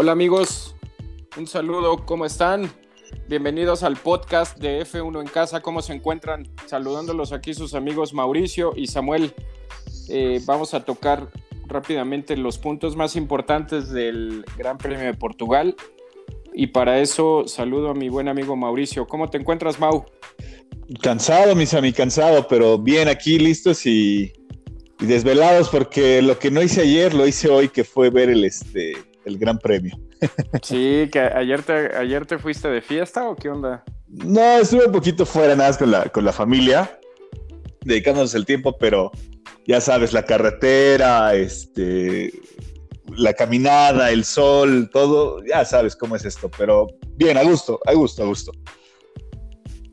[0.00, 0.76] Hola amigos,
[1.36, 2.70] un saludo, ¿cómo están?
[3.28, 6.46] Bienvenidos al podcast de F1 en casa, ¿cómo se encuentran?
[6.66, 9.34] Saludándolos aquí sus amigos Mauricio y Samuel.
[10.08, 11.28] Eh, vamos a tocar
[11.66, 15.74] rápidamente los puntos más importantes del Gran Premio de Portugal.
[16.54, 19.04] Y para eso saludo a mi buen amigo Mauricio.
[19.08, 20.06] ¿Cómo te encuentras, Mau?
[21.02, 24.32] Cansado, mis amigos, cansado, pero bien aquí, listos y,
[25.00, 28.44] y, desvelados, porque lo que no hice ayer lo hice hoy, que fue ver el,
[28.44, 28.92] este,
[29.28, 29.96] el Gran Premio.
[30.62, 33.84] Sí, que ayer te, ayer te fuiste de fiesta o qué onda?
[34.08, 36.98] No, estuve un poquito fuera nada más con la, con la familia,
[37.82, 39.12] dedicándonos el tiempo, pero
[39.66, 42.32] ya sabes, la carretera, este,
[43.16, 47.92] la caminada, el sol, todo, ya sabes cómo es esto, pero bien, a gusto, a
[47.92, 48.52] gusto, a gusto.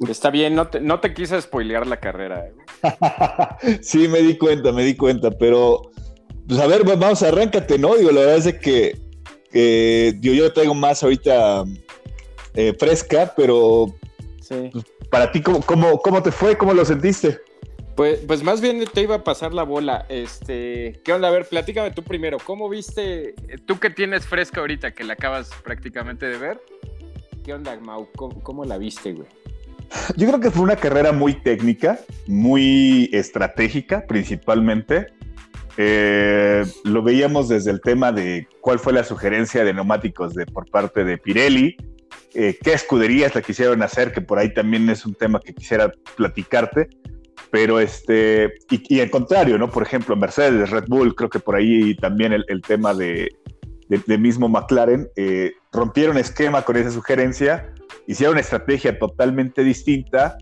[0.09, 2.45] Está bien, no te, no te quise spoilear la carrera.
[2.47, 3.79] ¿eh?
[3.81, 5.81] sí, me di cuenta, me di cuenta, pero
[6.47, 7.95] pues a ver, vamos, arráncate, ¿no?
[7.95, 9.04] Digo, la verdad es que
[9.55, 11.63] yo, yo traigo más ahorita
[12.53, 13.95] eh, fresca, pero
[14.41, 14.69] sí.
[14.71, 16.57] pues, para ti, ¿cómo, cómo, cómo te fue?
[16.57, 17.39] ¿Cómo lo sentiste?
[17.95, 20.05] Pues, pues más bien te iba a pasar la bola.
[20.09, 21.29] Este, ¿qué onda?
[21.29, 22.37] A ver, platícame tú primero.
[22.43, 26.61] ¿Cómo viste, tú que tienes fresca ahorita, que la acabas prácticamente de ver?
[27.43, 28.09] ¿Qué onda, Mau?
[28.15, 29.27] ¿Cómo, cómo la viste, güey?
[30.17, 35.07] Yo creo que fue una carrera muy técnica, muy estratégica principalmente.
[35.77, 40.69] Eh, lo veíamos desde el tema de cuál fue la sugerencia de neumáticos de, por
[40.69, 41.75] parte de Pirelli,
[42.33, 45.91] eh, qué escuderías la quisieron hacer, que por ahí también es un tema que quisiera
[46.15, 46.89] platicarte.
[47.51, 49.69] Pero este, y, al contrario, ¿no?
[49.69, 53.29] Por ejemplo, Mercedes, Red Bull, creo que por ahí también el, tema de,
[53.87, 57.71] de, mismo McLaren, eh, rompieron esquema con esa sugerencia,
[58.07, 60.37] hicieron una estrategia totalmente distinta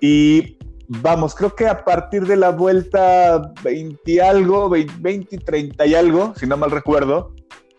[0.00, 0.56] y
[0.88, 6.34] vamos, creo que a partir de la vuelta 20 y algo, 20, 30 y algo,
[6.36, 7.34] si no mal recuerdo,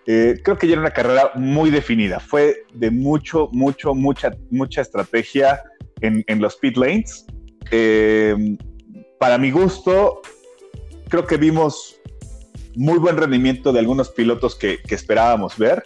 [0.07, 2.19] eh, creo que ya era una carrera muy definida.
[2.19, 5.63] Fue de mucho, mucho, mucha, mucha estrategia
[6.01, 7.25] en, los pit lanes.
[7.71, 8.57] Eh,
[9.19, 10.21] para mi gusto,
[11.09, 11.99] creo que vimos
[12.75, 15.83] muy buen rendimiento de algunos pilotos que, que esperábamos ver.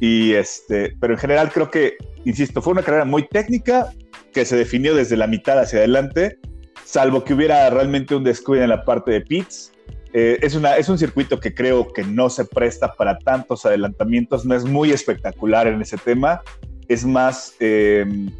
[0.00, 3.92] Y este, pero en general creo que, insisto, fue una carrera muy técnica,
[4.34, 6.38] que se definió desde la mitad hacia adelante,
[6.84, 9.72] salvo que hubiera realmente un descuido en la parte de pits.
[10.12, 14.44] Eh, es, una, es un circuito que creo que no se presta para tantos adelantamientos,
[14.44, 16.42] no es muy espectacular en ese tema,
[16.88, 18.30] es más em,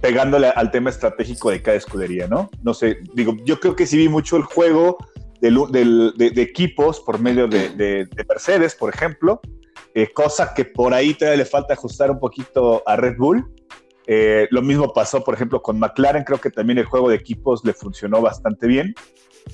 [0.00, 2.50] pegándole al tema estratégico de cada escudería, ¿no?
[2.62, 4.98] No sé, digo, yo creo que sí vi mucho el juego
[5.40, 9.40] de, equipos por medio de, Mercedes, por ejemplo,
[9.94, 13.44] eh, cosa que por ahí todavía le falta ajustar un poquito a Red Bull.
[14.10, 16.24] Eh, lo mismo pasó, por ejemplo, con McLaren.
[16.24, 18.94] Creo que también el juego de equipos le funcionó bastante bien.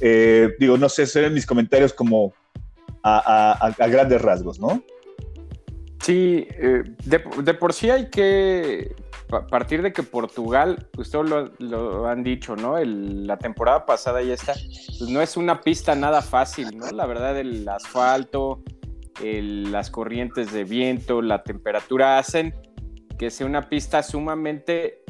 [0.00, 2.32] Eh, digo, no sé, serán mis comentarios como
[3.02, 4.80] a, grandes rasgos, ¿no?
[6.00, 8.94] Sí, eh, de, por sí hay que
[9.50, 12.78] partir de que Portugal, ustedes lo, han dicho, ¿no?
[12.78, 16.88] la temporada pasada ya está, pues no es una pista nada fácil, ¿no?
[16.90, 18.62] La verdad, el asfalto,
[19.20, 22.54] las corrientes de viento, la temperatura hacen
[23.18, 25.02] que sea una pista sumamente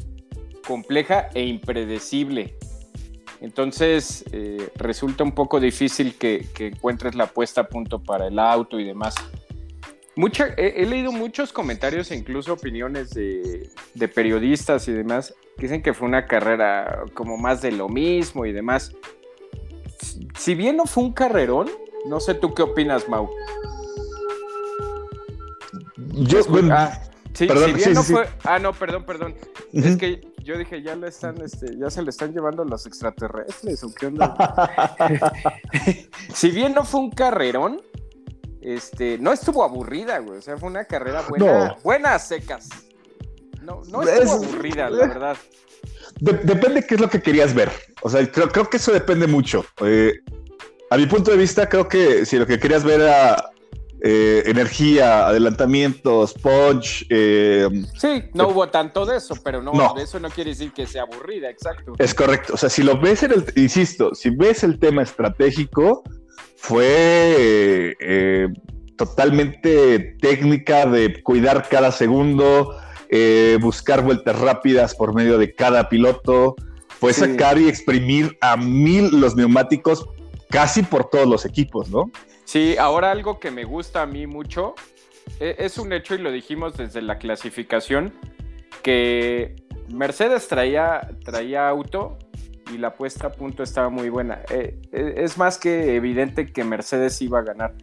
[0.65, 2.55] compleja e impredecible.
[3.41, 8.79] Entonces eh, resulta un poco difícil que, encuentres la puesta a punto para el auto
[8.79, 9.15] y demás.
[10.15, 15.81] Mucha, he, leído muchos comentarios e incluso opiniones de, de, periodistas y demás que dicen
[15.81, 18.93] que fue una carrera como más de lo mismo y demás.
[20.37, 21.69] Si bien no fue un carrerón,
[22.07, 23.29] no sé tú qué opinas, Mau.
[26.13, 26.41] Yo,
[26.71, 26.97] ah,
[27.35, 28.27] Sí, si bien no fue.
[28.43, 29.35] Ah, no, perdón, perdón.
[29.73, 33.83] Es que yo dije, ya le están, este, ya se le están llevando los extraterrestres,
[33.83, 34.35] ¿o qué onda?
[36.33, 37.81] si bien no fue un carrerón,
[38.61, 40.39] este, no estuvo aburrida, güey.
[40.39, 42.69] O sea, fue una carrera buena, buenas secas.
[43.61, 45.37] No, no estuvo aburrida, la verdad.
[46.21, 47.69] depende qué es lo que querías ver.
[48.01, 49.65] O sea, creo, creo que eso depende mucho.
[49.81, 50.13] Eh,
[50.89, 53.51] a mi punto de vista, creo que si lo que querías ver era
[54.07, 57.07] eh, energía, adelantamientos, punch.
[57.09, 57.67] Eh,
[57.97, 61.49] sí, no hubo tanto de eso, pero no, eso no quiere decir que sea aburrida,
[61.49, 61.93] exacto.
[61.97, 62.53] Es correcto.
[62.53, 66.03] O sea, si lo ves en el, insisto, si ves el tema estratégico,
[66.55, 68.47] fue eh,
[68.95, 72.77] totalmente técnica de cuidar cada segundo,
[73.59, 76.55] buscar vueltas rápidas por medio de cada piloto,
[76.99, 80.05] fue sacar y exprimir a mil los neumáticos
[80.51, 82.11] casi por todos los equipos, ¿no?
[82.45, 84.75] Sí, ahora algo que me gusta a mí mucho
[85.39, 88.13] e, es un hecho y lo dijimos desde la clasificación
[88.83, 89.55] que
[89.89, 92.17] Mercedes traía, traía auto
[92.71, 94.41] y la puesta a punto estaba muy buena.
[94.49, 97.73] Eh, eh, es más que evidente que Mercedes iba a ganar.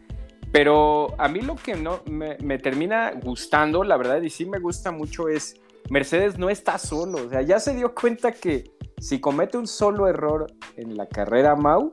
[0.53, 4.59] Pero a mí lo que no me, me, termina gustando, la verdad, y sí me
[4.59, 7.27] gusta mucho, es Mercedes no está solo.
[7.27, 11.57] O sea, ya se dio cuenta que si comete un solo error en la carrera
[11.57, 11.91] Mau,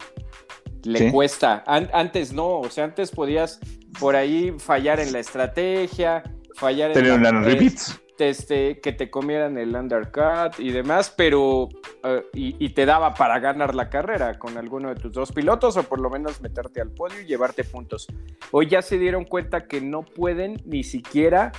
[0.84, 1.64] le cuesta.
[1.66, 3.60] antes no, o sea, antes podías
[4.00, 6.24] por ahí fallar en la estrategia,
[6.56, 8.00] fallar en la, repeats.
[8.20, 11.70] Este, que te comieran el undercut y demás, pero
[12.04, 15.78] eh, y, y, te daba para ganar la carrera con alguno de tus dos pilotos
[15.78, 18.08] o por lo menos meterte al podio y llevarte puntos.
[18.52, 21.54] Hoy ya se dieron cuenta que no pueden ni siquiera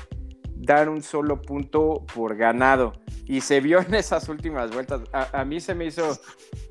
[0.61, 2.93] dar un solo punto por ganado.
[3.27, 5.03] Y se vio en esas últimas vueltas.
[5.13, 6.19] A, mí se me hizo,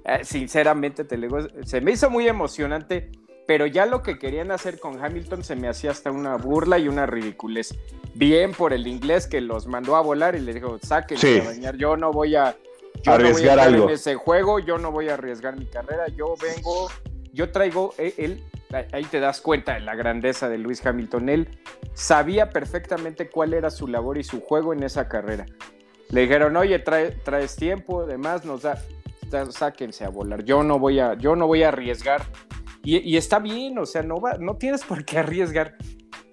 [0.06, 3.12] eh, sinceramente, te digo, se me hizo muy emocionante,
[3.48, 6.88] pero ya lo que querían hacer con Hamilton se me hacía hasta una burla y
[6.88, 7.76] una ridiculez.
[8.14, 11.98] Bien por el inglés que los mandó a volar y le dijo, a bañar, yo
[11.98, 12.56] no voy a...
[13.06, 13.86] arriesgar algo.
[13.86, 16.90] en ese juego, yo no voy a arriesgar mi carrera, yo vengo,
[17.32, 18.44] yo traigo, él
[18.92, 21.30] ahí te das cuenta de la grandeza de Luis Hamilton.
[21.30, 21.60] Él
[21.94, 25.46] sabía perfectamente cuál era su labor y su juego en esa carrera.
[26.10, 28.78] Le dijeron, oye, traes tiempo, además nos da,
[29.52, 30.44] sáquense a volar.
[30.44, 32.24] Yo no voy a, yo no voy a arriesgar.
[32.84, 35.76] Y, está bien, o sea, no, no tienes por qué arriesgar.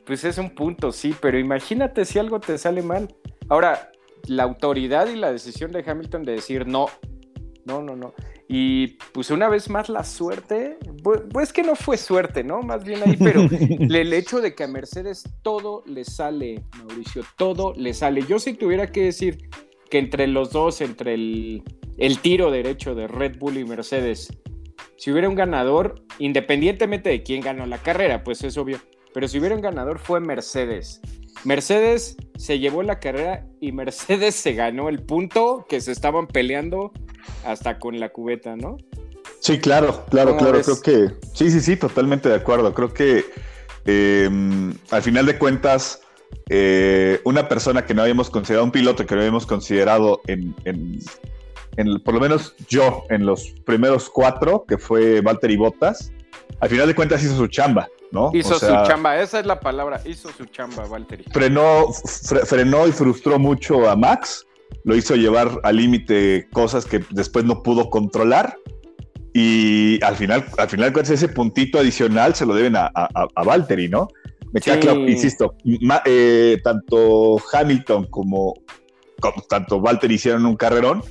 [0.06, 3.14] Pues es un punto, sí, pero imagínate si algo te sale mal.
[3.48, 3.90] Ahora,
[4.26, 6.86] la autoridad y la decisión de Hamilton de decir no,
[7.64, 8.14] no, no, no.
[8.48, 10.78] Y pues una vez más la suerte,
[11.32, 12.62] pues, que no fue suerte, ¿no?
[12.62, 17.75] Más bien ahí, pero el hecho de que a Mercedes todo le sale, Mauricio, todo
[17.76, 18.22] le sale.
[18.22, 19.48] Yo si tuviera que decir
[19.90, 21.64] que entre los dos, entre el,
[21.98, 24.28] el tiro derecho de Red Bull y Mercedes,
[24.96, 28.78] si hubiera un ganador, independientemente de quién ganó la carrera, pues es obvio,
[29.16, 31.00] pero si hubiera un ganador fue Mercedes.
[31.42, 36.92] Mercedes se llevó la carrera y Mercedes se ganó el punto que se estaban peleando
[37.42, 38.76] hasta con la cubeta, ¿no?
[39.40, 40.60] Sí, claro, claro, claro.
[40.60, 42.74] Creo que sí, sí, sí, totalmente de acuerdo.
[42.74, 43.24] Creo que
[43.86, 46.02] em, al final de cuentas,
[46.50, 50.54] eh, una persona que no habíamos considerado, un piloto que no habíamos considerado en,
[52.04, 56.12] por lo menos yo, en los primeros cuatro, que fue Valtteri Bottas,
[56.61, 57.88] al final de cuentas hizo su chamba.
[58.12, 58.31] ¿no?
[58.32, 61.25] Hizo su chamba, esa es la palabra, hizo su chamba, Valtteri.
[61.32, 61.93] Frenó,
[62.44, 64.47] frenó y frustró mucho a Max,
[64.85, 68.56] lo hizo llevar al límite cosas que después no pudo controlar.
[69.35, 74.08] Y al final, al final ese puntito adicional se lo deben a, a, Valtteri, ¿no?
[74.53, 75.55] Me queda claro, insisto,
[76.06, 78.55] eh, tanto Hamilton como,
[79.50, 81.03] tanto Valtteri hicieron un carrerón,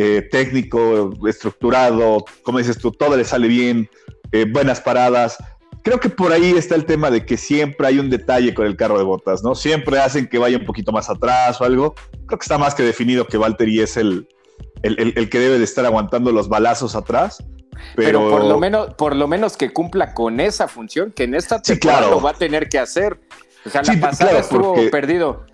[0.00, 3.90] eh, técnico, estructurado, como dices tú, todo le sale bien,
[4.30, 5.38] eh, buenas paradas
[5.82, 8.76] creo que por ahí está el tema de que siempre hay un detalle con el
[8.76, 9.54] carro de botas, ¿no?
[9.54, 11.94] Siempre hacen que vaya un poquito más atrás o algo.
[12.26, 14.28] Creo que está más que definido que Valtteri es el,
[14.82, 17.42] el, que debe de estar aguantando los balazos atrás.
[17.96, 18.28] Pero...
[18.28, 22.10] por lo menos, por lo menos que cumpla con esa función que en esta temporada
[22.10, 23.18] lo va a tener que hacer.
[23.64, 25.46] O sea, la pasada estuvo perdido.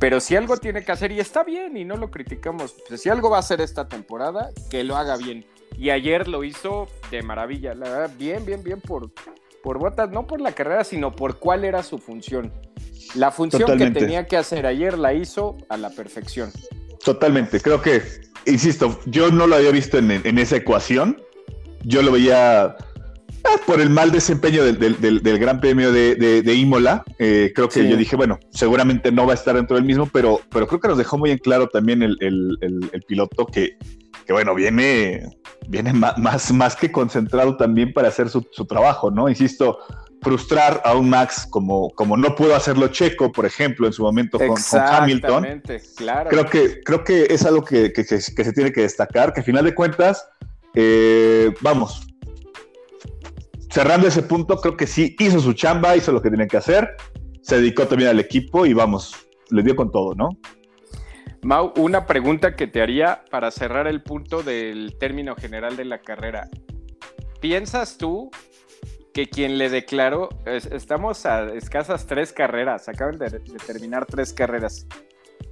[0.00, 3.10] Pero si algo tiene que hacer, y está bien, y no lo criticamos, pues, si
[3.10, 5.44] algo va a hacer esta temporada, que lo haga bien.
[5.76, 9.10] Y ayer lo hizo de maravilla, la verdad, bien, bien, bien por,
[9.62, 12.50] por botas, no por la carrera, sino por cuál era su función.
[13.14, 16.50] La función que tenía que hacer ayer la hizo a la perfección.
[17.04, 18.02] Totalmente, creo que,
[18.46, 21.20] insisto, yo no lo había visto en, esa ecuación,
[21.82, 22.74] yo lo veía
[23.66, 28.38] por el mal desempeño del, Gran Premio de, Imola, eh, creo que yo dije, bueno,
[28.50, 31.30] seguramente no va a estar dentro del mismo, pero, pero creo que nos dejó muy
[31.30, 32.16] en claro también el,
[33.06, 33.76] piloto que,
[34.26, 35.24] que, bueno, viene
[35.68, 39.28] viene más, más que concentrado también para hacer su, trabajo, ¿no?
[39.28, 39.78] Insisto,
[40.20, 44.38] frustrar a un Max como, como no pudo hacerlo Checo, por ejemplo, en su momento
[44.38, 45.62] con, Hamilton.
[45.96, 46.30] Claro.
[46.30, 49.74] Creo que, creo que es algo que, se tiene que destacar, que a final de
[49.74, 50.26] cuentas,
[50.74, 52.06] eh, vamos,
[53.70, 56.96] cerrando ese punto, creo que sí hizo su chamba, hizo lo que tenía que hacer,
[57.42, 59.14] se dedicó también al equipo y vamos,
[59.50, 60.30] le dio con todo, ¿no?
[61.42, 66.02] Mau, una pregunta que te haría para cerrar el punto del término general de la
[66.02, 66.50] carrera.
[67.40, 68.30] ¿Piensas tú
[69.12, 74.86] que quien le declaró, estamos a escasas tres carreras, acaban de, terminar tres carreras.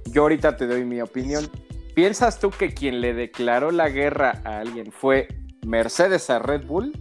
[0.05, 1.49] Yo ahorita te doy mi opinión.
[1.93, 5.27] ¿Piensas tú que quien le declaró la guerra a alguien fue
[5.65, 6.93] Mercedes a Red Bull?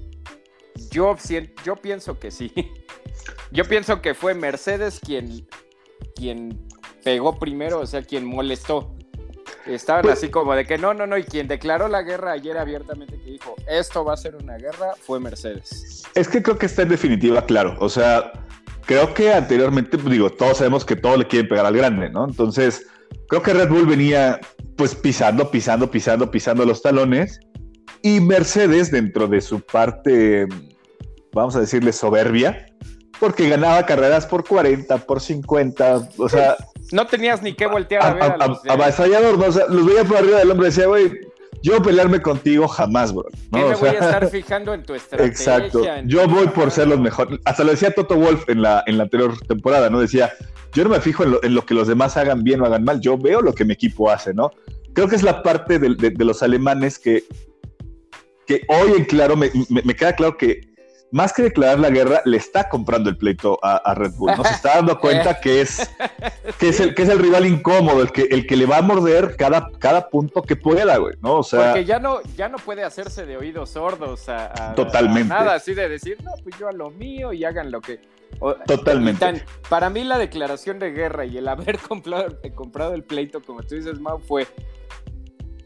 [0.90, 1.16] Yo,
[1.64, 2.52] yo pienso que sí.
[3.50, 5.46] Yo pienso que fue Mercedes quien,
[6.14, 6.66] quien
[7.04, 8.94] pegó primero, o sea, quien molestó.
[9.66, 12.56] Estaban pues así como de que no, no, no, y quien declaró la guerra ayer
[12.56, 16.02] abiertamente que dijo, esto va a ser una guerra, fue Mercedes.
[16.14, 18.32] Es que creo que está en definitiva claro, o sea,
[18.86, 22.24] creo que anteriormente, pues, digo, todos sabemos que todos le quieren pegar al grande, ¿no?
[22.26, 22.86] Entonces,
[23.28, 24.40] creo que Red Bull venía
[24.76, 27.40] pues pisando, pisando, pisando, pisando los talones,
[28.02, 30.46] y Mercedes dentro de su parte,
[31.32, 32.66] vamos a decirle, soberbia,
[33.20, 36.56] porque ganaba carreras por 40, por 50, o sea...
[36.90, 39.44] No tenías ni qué voltear a, ver a, los Avasallador, ¿no?
[39.44, 41.10] o sea, los veía por arriba del hombre y decía, güey,
[41.62, 43.28] yo pelearme contigo jamás, bro.
[43.50, 43.58] ¿no?
[43.58, 45.28] ¿Qué me voy a estar fijando en tu estrategia?
[45.28, 45.82] Exacto.
[46.06, 47.40] Yo voy por ser los mejores.
[47.44, 50.00] Hasta lo decía Toto Wolf en la, en la anterior temporada, ¿no?
[50.00, 50.32] Decía,
[50.72, 53.18] yo no me fijo en lo, que los demás hagan bien o hagan mal, yo
[53.18, 54.50] veo lo que mi equipo hace, ¿no?
[54.92, 57.24] Creo que es la parte de, los alemanes que,
[58.48, 60.62] que hoy en claro me, me, queda claro que
[61.10, 64.32] más que declarar la guerra, le está comprando el pleito a, Red Bull.
[64.36, 64.42] ¿no?
[64.42, 65.90] Se está dando cuenta que es,
[66.58, 68.82] que es, el, que es el rival incómodo, el que, el que le va a
[68.82, 71.36] morder cada, cada punto que pueda, güey, ¿no?
[71.36, 71.72] O sea.
[71.72, 75.28] Porque ya no, ya no puede hacerse de oídos sordos a, totalmente.
[75.28, 78.00] nada así de decir, no, pues yo a lo mío y hagan lo que.
[78.66, 79.44] totalmente.
[79.68, 83.74] para mí, la declaración de guerra y el haber comprado, comprado el pleito, como tú
[83.74, 84.46] dices, Mau, fue.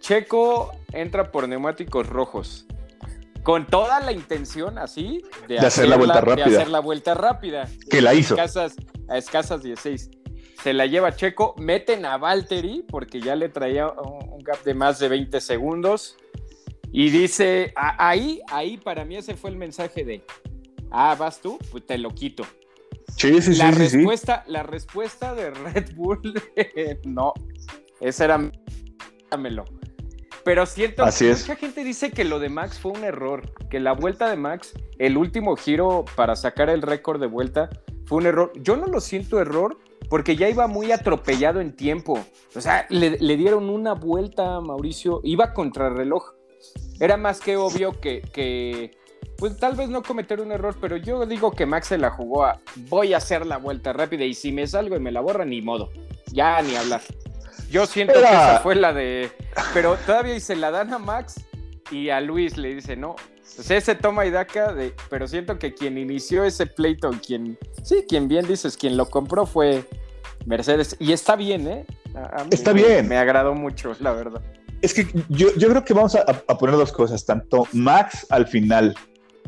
[0.03, 2.67] Checo entra por neumáticos rojos
[3.45, 6.49] con toda la intención así de, hacer, la vuelta rápida.
[6.49, 7.69] De hacer la vuelta rápida.
[7.89, 8.37] Que la hizo.
[8.39, 10.11] a escasas 16.
[10.61, 14.99] Se la lleva Checo, meten a Valtteri porque ya le traía un, gap de más
[14.99, 16.17] de 20 segundos.
[16.93, 20.25] Y dice, ahí, ahí para mí ese fue el mensaje de,
[20.91, 22.45] ah, vas tú, pues te lo quito.
[23.17, 26.21] Sí, sí, la sí, respuesta, La respuesta de Red Bull,
[27.05, 27.33] no,
[28.01, 28.51] esa era,
[29.31, 29.65] dámelo.
[30.45, 33.93] Pero siento que mucha gente dice que lo de Max fue un error, que la
[33.93, 37.71] vuelta de Max, el último giro para sacar el récord de vuelta,
[38.07, 38.53] fue un error.
[38.57, 42.19] Yo no lo siento error porque ya iba muy atropellado en tiempo.
[42.55, 46.33] O sea, le, dieron una vuelta a Mauricio, iba contra el reloj.
[47.01, 48.97] Era más que obvio que, que,
[49.39, 52.45] pues tal vez no cometer un error, pero yo digo que Max se la jugó
[52.45, 55.45] a voy a hacer la vuelta rápida y si me salgo y me la borra,
[55.45, 55.91] ni modo.
[56.33, 57.01] Ya ni hablar.
[57.73, 59.33] Yo siento que esa fue la de.
[59.73, 61.41] Pero todavía se la dan a Max
[61.91, 63.17] y a Luis le dice, no.
[63.57, 64.95] Pues ese toma y daca de.
[65.09, 67.59] Pero siento que quien inició ese pleito, quien.
[67.83, 69.85] Sí, quien bien dices, quien lo compró fue
[70.45, 70.97] Mercedes.
[71.01, 71.87] Y está bien, ¿eh?
[72.51, 73.09] está bien.
[73.09, 74.43] Me agradó mucho, la verdad.
[74.83, 77.25] Es que yo, creo que vamos a, poner dos cosas.
[77.25, 78.95] Tanto Max al final.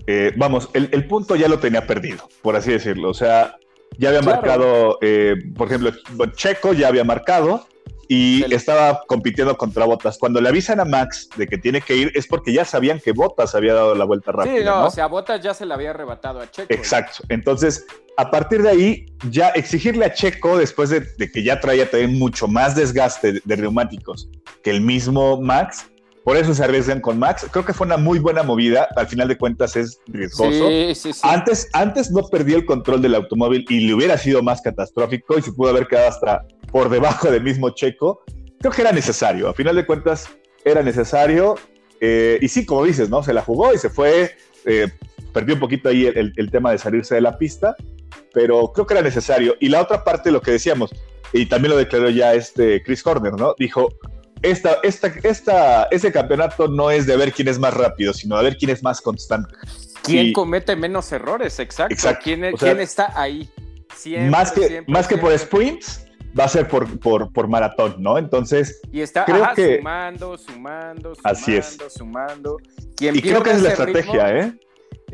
[0.07, 3.11] Eh, vamos, el, punto ya lo tenía perdido, por así decirlo.
[3.11, 3.57] O sea,
[3.99, 5.93] ya había marcado, eh, por ejemplo,
[6.33, 7.67] Checo ya había marcado,
[8.09, 10.19] y estaba compitiendo contra Botas.
[10.19, 13.13] Cuando le avisan a Max de que tiene que ir es porque ya sabían que
[13.13, 14.59] Botas había dado la vuelta rápida.
[14.59, 16.73] Sí, no, o sea, Botas ya se la había arrebatado a Checo.
[16.73, 17.23] Exacto.
[17.29, 22.19] Entonces, a partir de ahí, ya exigirle a Checo, después de, que ya traía también
[22.19, 24.29] mucho más desgaste de, neumáticos
[24.63, 25.87] que el mismo Max,
[26.25, 27.47] por eso se arriesgan con Max.
[27.51, 28.89] Creo que fue una muy buena movida.
[28.97, 30.69] Al final de cuentas es riesgoso.
[30.69, 31.21] Sí, sí, sí.
[31.23, 35.43] Antes, antes no perdía el control del automóvil y le hubiera sido más catastrófico y
[35.43, 38.25] se pudo haber quedado hasta por debajo del mismo Checo.
[38.59, 39.49] Creo que era necesario.
[39.49, 40.29] A final de cuentas
[40.65, 41.55] era necesario.
[42.01, 43.23] Eh, y sí, como dices, ¿no?
[43.23, 44.33] Se la jugó y se fue.
[44.65, 44.89] Eh,
[45.33, 47.77] perdió un poquito ahí el, el, tema de salirse de la pista,
[48.33, 49.55] pero creo que era necesario.
[49.61, 50.91] Y la otra parte, lo que decíamos,
[51.33, 53.55] y también lo declaró ya este Chris Horner, ¿no?
[53.57, 53.91] Dijo,
[54.43, 58.43] esta, esta, esta, ese campeonato no es de ver quién es más rápido, sino de
[58.43, 59.55] ver quién es más constante.
[60.03, 61.57] ¿Quién comete menos errores?
[61.61, 61.95] Exacto.
[62.21, 62.43] ¿Quién,
[62.81, 63.49] está ahí?
[64.29, 66.04] más, que, más que por sprints,
[66.39, 68.19] va a ser por, por, por maratón, ¿no?
[68.19, 69.79] Entonces, y está creo que...
[69.79, 71.79] sumando, sumando, sumando, Así es.
[71.89, 72.57] sumando.
[73.01, 74.59] y creo que es la estrategia, ¿eh?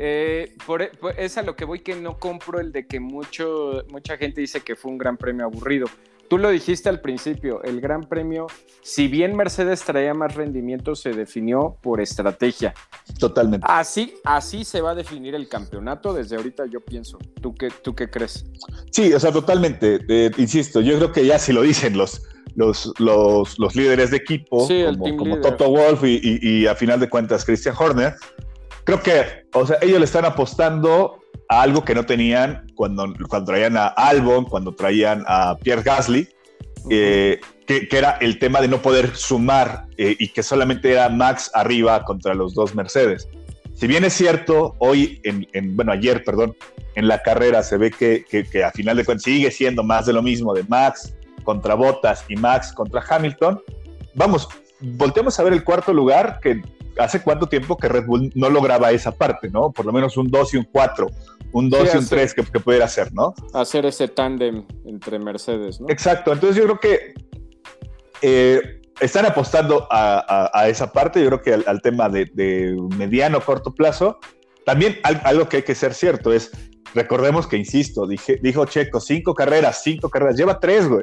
[0.03, 0.83] Eh, por,
[1.19, 4.63] es a lo que voy que no compro el de que mucho, mucha gente dice
[4.63, 5.89] que fue un gran premio aburrido.
[6.31, 8.47] Tú lo dijiste al principio, el Gran Premio,
[8.83, 12.73] si bien Mercedes traía más rendimiento, se definió por estrategia.
[13.19, 13.67] Totalmente.
[13.69, 17.19] Así, así se va a definir el campeonato desde ahorita, yo pienso.
[17.43, 18.47] ¿Tú qué, tú qué crees?
[18.93, 19.99] Sí, o sea, totalmente.
[20.09, 22.23] Eh, insisto, yo creo que ya si lo dicen los,
[22.55, 22.95] los,
[23.59, 24.69] los, líderes de equipo,
[25.19, 28.15] como, Toto Wolf y, y, a final de cuentas Christian Horner,
[28.85, 31.20] creo que, o sea, ellos le están apostando
[31.51, 36.29] algo que no tenían cuando, cuando traían a Albon, cuando traían a Pierre Gasly,
[36.89, 41.51] eh, que, era el tema de no poder sumar eh, y que solamente era Max
[41.53, 43.29] arriba contra los dos Mercedes.
[43.75, 46.55] Si bien es cierto, hoy, en, bueno, ayer, perdón,
[46.95, 50.13] en la carrera se ve que, que, a final de cuentas sigue siendo más de
[50.13, 53.61] lo mismo de Max contra Bottas y Max contra Hamilton.
[54.15, 54.49] Vamos,
[54.81, 56.63] volteemos a ver el cuarto lugar, que
[56.99, 59.71] hace cuánto tiempo que Red Bull no lograba esa parte, ¿no?
[59.71, 61.07] Por lo menos un 2 y un 4,
[61.53, 63.35] un 2 y un 3 que, pudiera hacer, ¿no?
[63.55, 65.87] Hacer ese tándem entre Mercedes, ¿no?
[65.89, 67.15] Exacto, entonces yo creo que
[68.23, 74.19] eh, están apostando a, esa parte, yo creo que al, tema de, mediano, corto plazo.
[74.67, 76.51] También algo que hay que ser cierto es,
[76.95, 81.03] recordemos que, insisto, dije, dijo Checo, cinco carreras, cinco carreras, lleva tres, güey.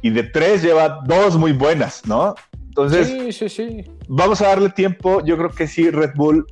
[0.00, 2.34] Y de tres lleva dos muy buenas, ¿no?
[2.76, 3.84] Entonces, sí, sí, sí.
[4.08, 5.24] vamos a darle tiempo.
[5.24, 6.44] Yo creo que sí, Red Bull,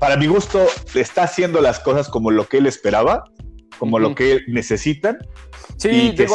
[0.00, 3.24] para mi gusto, está haciendo las cosas como lo que él esperaba.
[3.78, 5.18] como lo que necesitan.
[5.76, 6.34] Sí, digo,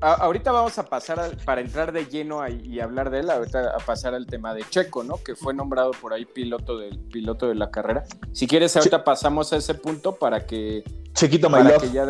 [0.00, 4.14] ahorita vamos a pasar para entrar de lleno y hablar de él, ahorita a pasar
[4.14, 5.16] al tema de Checo, ¿no?
[5.22, 8.04] Que fue nombrado por ahí piloto del piloto de la carrera.
[8.32, 12.06] Si quieres, ahorita pasamos a ese punto para que Chequito para que ya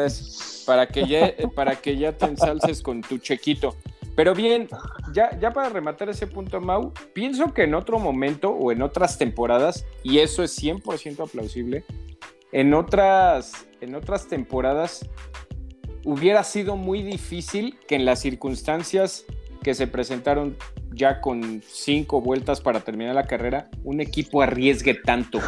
[0.66, 3.76] para que ya para que ya te ensalces con tu Chequito.
[4.18, 4.66] Pero bien,
[5.12, 9.16] ya, ya para rematar ese punto, Mau, pienso que en otro momento o en otras
[9.16, 11.84] temporadas, y eso es 100% aplausible,
[12.50, 15.08] en otras, en otras temporadas
[16.04, 19.24] hubiera sido muy difícil que en las circunstancias
[19.62, 20.56] que se presentaron
[20.90, 25.38] ya con cinco vueltas para terminar la carrera, un equipo arriesgue tanto.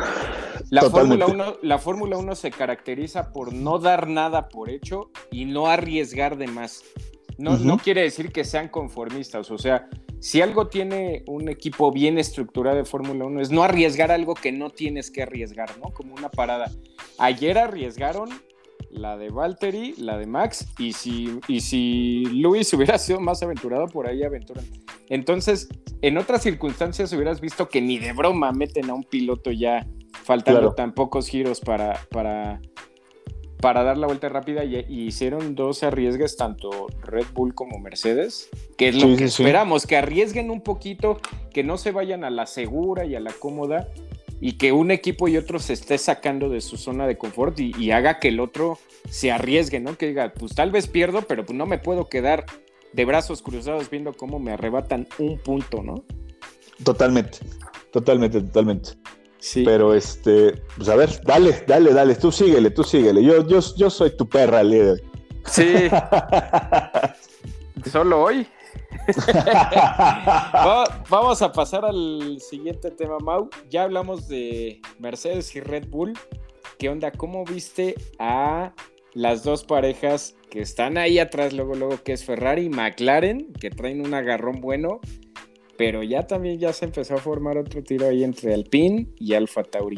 [0.70, 5.46] La Fórmula 1, la Fórmula 1 se caracteriza por no dar nada por hecho y
[5.46, 6.84] no arriesgar de más.
[7.40, 9.88] No, no quiere decir que sean conformistas, o sea,
[10.20, 14.52] si algo tiene un equipo bien estructurado de Fórmula 1 es no arriesgar algo que
[14.52, 15.94] no tienes que arriesgar, ¿no?
[15.94, 16.70] Como una parada.
[17.18, 18.28] Ayer arriesgaron
[18.90, 23.86] la de Valtteri, la de Max, y si, y si Luis hubiera sido más aventurado,
[23.86, 24.64] por ahí aventuran.
[25.08, 25.68] Entonces,
[26.02, 29.86] en otras circunstancias hubieras visto que ni de broma meten a un piloto ya
[30.24, 32.60] faltando tan pocos giros para, para,
[33.60, 38.88] para dar la vuelta rápida y, hicieron dos arriesgues, tanto Red Bull como Mercedes, que
[38.88, 41.18] es lo que esperamos, que arriesguen un poquito,
[41.52, 43.88] que no se vayan a la segura y a la cómoda
[44.40, 47.90] y que un equipo y otro se esté sacando de su zona de confort y,
[47.90, 49.96] haga que el otro se arriesgue, ¿no?
[49.96, 52.46] Que diga, pues tal vez pierdo, pero pues no me puedo quedar
[52.92, 56.04] de brazos cruzados viendo cómo me arrebatan un punto, ¿no?
[56.82, 57.38] Totalmente,
[57.92, 58.92] totalmente, totalmente.
[59.40, 59.64] Sí.
[59.64, 63.24] Pero este, pues a ver, dale, dale, dale, tú síguele, tú síguele.
[63.24, 65.02] Yo, yo, yo soy tu perra líder.
[65.46, 65.88] Sí.
[67.90, 68.46] Solo hoy.
[71.08, 73.48] vamos a pasar al siguiente tema, Mau.
[73.68, 76.12] Ya hablamos de Mercedes y Red Bull.
[76.78, 77.10] ¿Qué onda?
[77.10, 78.72] ¿Cómo viste a
[79.12, 83.70] las dos parejas que están ahí atrás, luego, luego, que es Ferrari y McLaren, que
[83.70, 85.00] traen un agarrón bueno?
[85.80, 89.62] Pero ya también ya se empezó a formar otro tiro ahí entre Alpine y Alfa
[89.62, 89.96] Tauri.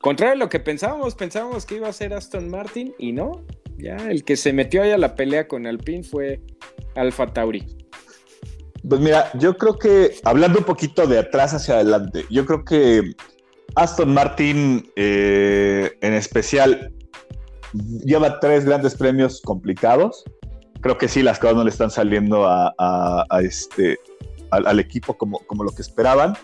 [0.00, 3.44] Contrario a lo que pensábamos, pensábamos que iba a ser Aston Martin y no.
[3.78, 6.40] Ya el que se metió ahí a la pelea con Alpine fue
[6.96, 7.64] Alfa Tauri.
[8.88, 13.12] Pues mira, yo creo que, hablando un poquito de atrás hacia adelante, yo creo que
[13.76, 16.92] Aston Martin eh, en especial
[18.04, 20.24] lleva tres grandes premios complicados.
[20.80, 24.00] Creo que sí, las cosas no le están saliendo a, este,
[24.52, 26.36] al, equipo como, como, lo que esperaban.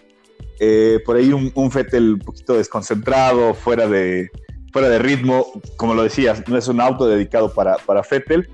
[0.60, 4.30] Eh, por ahí un, un Fettel un poquito desconcentrado, fuera de,
[4.72, 5.46] fuera de ritmo.
[5.76, 8.48] Como lo decías, no es un auto dedicado para, para Fettel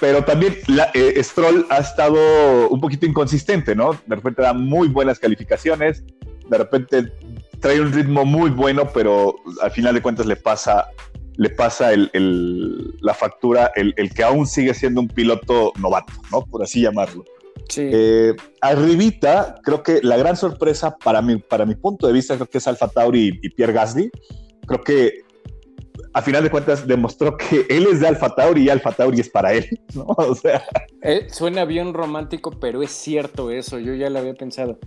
[0.00, 3.92] pero también la, eh, Stroll ha estado un poquito inconsistente, ¿no?
[4.06, 6.04] De repente da muy buenas calificaciones,
[6.48, 7.12] de repente
[7.60, 10.86] trae un ritmo muy bueno, pero al final de cuentas le pasa,
[11.36, 16.42] le pasa la factura, el, que aún sigue siendo un piloto novato, ¿no?
[16.42, 17.24] Por así llamarlo.
[17.68, 17.88] Sí.
[17.92, 22.48] Eh, arribita, creo que la gran sorpresa para mi, para mi punto de vista, creo
[22.48, 24.10] que es Alfa Tauri y Pierre Gasly.
[24.66, 25.26] Creo que
[26.12, 29.28] a final de cuentas demostró que él es de Alfa Tauri y Alfa Tauri es
[29.28, 30.06] para él, ¿no?
[30.16, 30.62] O sea.
[31.02, 34.78] Eh, suena bien romántico, pero es cierto eso, yo ya lo había pensado.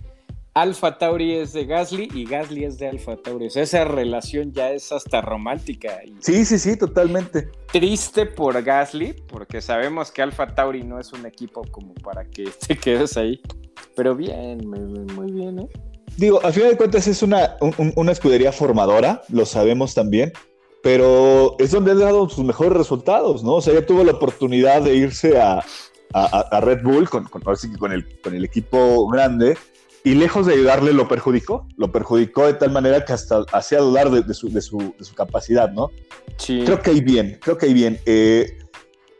[0.54, 3.46] Alfa Tauri es de Gasly y Gasly es de Alfa Tauri.
[3.46, 6.00] O sea, esa relación ya es hasta romántica.
[6.18, 7.48] sí, sí, sí, totalmente.
[7.72, 12.44] Triste por Gasly, porque sabemos que Alfa Tauri no es un equipo como para que
[12.66, 13.40] te quedes ahí.
[13.94, 15.68] Pero bien, muy, bien, ¿eh?
[16.16, 17.56] Digo, a final de cuentas es una,
[17.94, 20.32] una escudería formadora, lo sabemos también
[20.82, 23.56] pero es donde ha dado sus mejores resultados, ¿no?
[23.56, 25.62] O sea, ya tuvo la oportunidad de irse a,
[26.62, 29.56] Red Bull con, con, con, el, con el equipo grande
[30.04, 34.10] y lejos de ayudarle lo perjudicó, lo perjudicó de tal manera que hasta hacía dudar
[34.10, 35.90] de, su, de, su, capacidad, ¿no?
[36.36, 36.62] Sí.
[36.64, 37.98] Creo que hay bien, creo que hay bien.
[38.06, 38.58] Eh,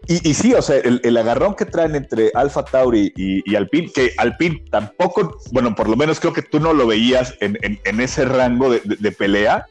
[0.09, 4.65] y, sí, o sea, el, agarrón que traen entre Alfa Tauri y, Alpine, que Alpine
[4.71, 8.71] tampoco, bueno, por lo menos creo que tú no lo veías en, en ese rango
[8.71, 9.67] de, pelea,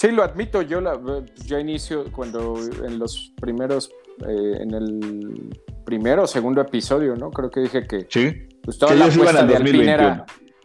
[0.00, 0.98] Sí, lo admito, yo, la,
[1.44, 3.90] yo inicio cuando en los primeros,
[4.26, 5.50] eh, en el
[5.84, 7.30] primero o segundo episodio, ¿no?
[7.30, 8.48] Creo que dije que, sí.
[8.62, 10.24] pues toda la apuesta de Alpine era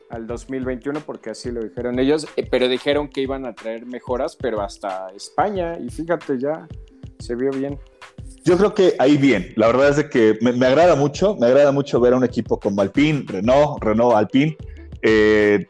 [0.09, 4.35] al 2021 porque así lo dijeron ellos, eh, pero dijeron que iban a traer mejoras,
[4.35, 6.67] pero hasta España, y fíjate, ya
[7.19, 7.79] se vio bien.
[8.43, 11.71] Yo creo que ahí bien, la verdad es de que me, agrada mucho, me agrada
[11.71, 14.55] mucho ver a un equipo como Alpine, Renault, Renault, Alpine,
[15.01, 15.65] eh,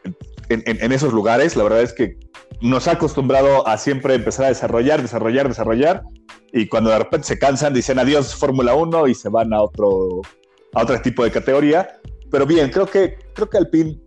[0.50, 2.17] en, esos lugares, la verdad es que
[2.62, 6.04] nos ha acostumbrado a siempre empezar a desarrollar, desarrollar, desarrollar,
[6.52, 10.21] y cuando de repente se cansan, dicen adiós Fórmula 1 y se van a otro,
[10.74, 12.00] a otro tipo de categoría.
[12.32, 14.00] Pero bien, creo que, creo que Alpine,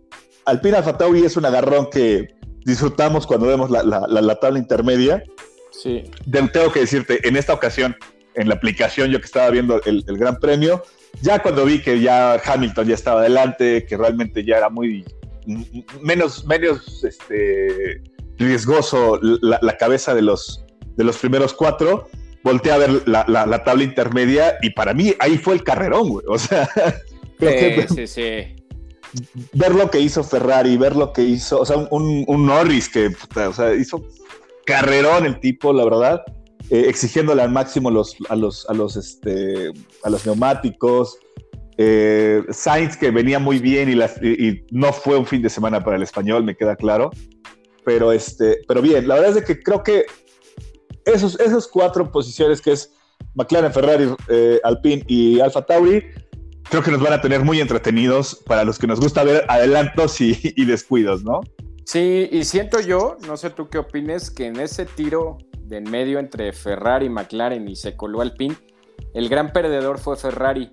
[0.45, 5.23] Alpine Alfa Tauri es un agarrón que disfrutamos cuando vemos la, tabla intermedia.
[5.71, 6.03] Sí.
[6.31, 7.95] tengo que decirte, en esta ocasión,
[8.35, 10.83] en la aplicación, yo que estaba viendo el, Gran Premio.
[11.21, 15.03] Ya cuando vi que ya Hamilton ya estaba adelante, que realmente ya era muy
[16.01, 18.01] menos, menos este,
[18.37, 22.07] riesgoso la, cabeza de los, de los primeros cuatro,
[22.43, 26.25] volteé a ver la, tabla intermedia y para mí ahí fue el carrerón, güey.
[26.27, 26.69] O sea,
[27.39, 28.58] sí, sí, sí
[29.53, 33.53] ver lo que hizo Ferrari, ver lo que hizo, o sea, un, Norris que o
[33.53, 34.03] sea, hizo
[34.65, 36.23] carrerón el tipo, la verdad,
[36.69, 39.71] eh, exigiéndole al máximo los, a, los, a, los, este,
[40.03, 41.17] a los neumáticos.
[41.77, 46.03] Eh, Sainz que venía muy bien y, no fue un fin de semana para el
[46.03, 47.09] español, me queda claro.
[47.85, 50.05] Pero, este, pero bien, la verdad es que creo que
[51.05, 52.93] esos, esos cuatro posiciones que es
[53.33, 56.03] McLaren, Ferrari, eh, Alpine y Alfa Tauri,
[56.69, 60.21] creo que nos van a tener muy entretenidos para los que nos gusta ver adelantos
[60.21, 61.41] y, descuidos, ¿no?
[61.83, 65.89] Sí, y siento yo, no sé tú qué opines, que en ese tiro de en
[65.89, 68.55] medio entre Ferrari, McLaren y se coló Alpine,
[69.13, 70.71] el gran perdedor fue Ferrari.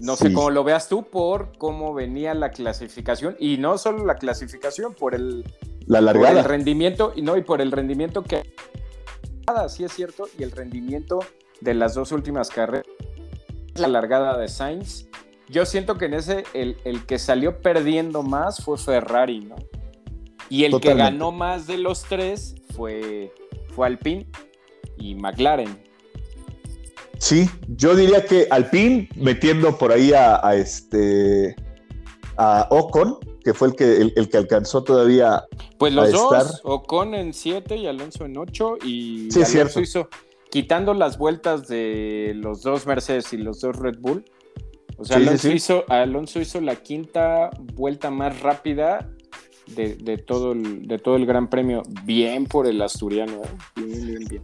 [0.00, 4.16] No sé cómo lo veas tú por cómo venía la clasificación y no solo la
[4.16, 5.44] clasificación, por el,
[5.86, 6.30] la largada.
[6.30, 8.42] Por el rendimiento y no y por el rendimiento que
[9.68, 11.20] sí es cierto y el rendimiento
[11.60, 12.86] de las dos últimas carreras
[13.76, 15.06] la largada de Sainz.
[15.48, 19.56] Yo siento que en ese el, que salió perdiendo más fue Ferrari, ¿no?
[20.48, 23.32] Y el que ganó más de los tres fue,
[23.74, 24.26] fue Alpine
[24.96, 25.82] y McLaren.
[27.18, 31.56] Sí, yo diría que Alpine metiendo por ahí a, este
[32.36, 35.44] a Ocon, que fue el que, el, que alcanzó todavía.
[35.78, 40.08] Pues los dos, Ocon en 7 y Alonso en 8 y sí, Alonso hizo
[40.54, 44.24] quitando las vueltas de los dos Mercedes y los dos Red Bull,
[44.96, 49.10] o sea, Alonso, Hizo, Alonso hizo la quinta vuelta más rápida
[49.66, 51.82] de, todo, el, de todo el Gran Premio.
[52.04, 53.82] Bien por el asturiano, ¿eh?
[53.84, 54.42] bien, bien, bien.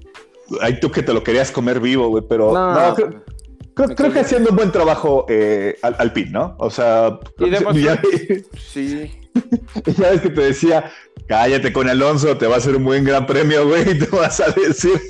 [0.61, 2.97] Ay, tú que te lo querías comer vivo, güey, pero no,
[3.95, 6.57] creo, que haciendo un buen trabajo eh, al, pin, ¿no?
[6.59, 7.21] O sea,
[8.59, 9.13] sí.
[9.97, 10.91] ya ves que te decía,
[11.31, 14.51] cállate con Alonso, te va a hacer un buen gran premio, güey, te vas a
[14.51, 15.01] decir.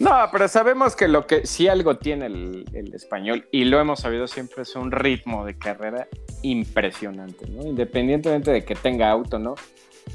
[0.00, 4.26] no, pero sabemos que lo que sí algo tiene el, español, y lo hemos sabido
[4.26, 6.08] siempre, es un ritmo de carrera
[6.42, 7.62] impresionante, ¿no?
[7.62, 9.54] Independientemente de que tenga auto, ¿no?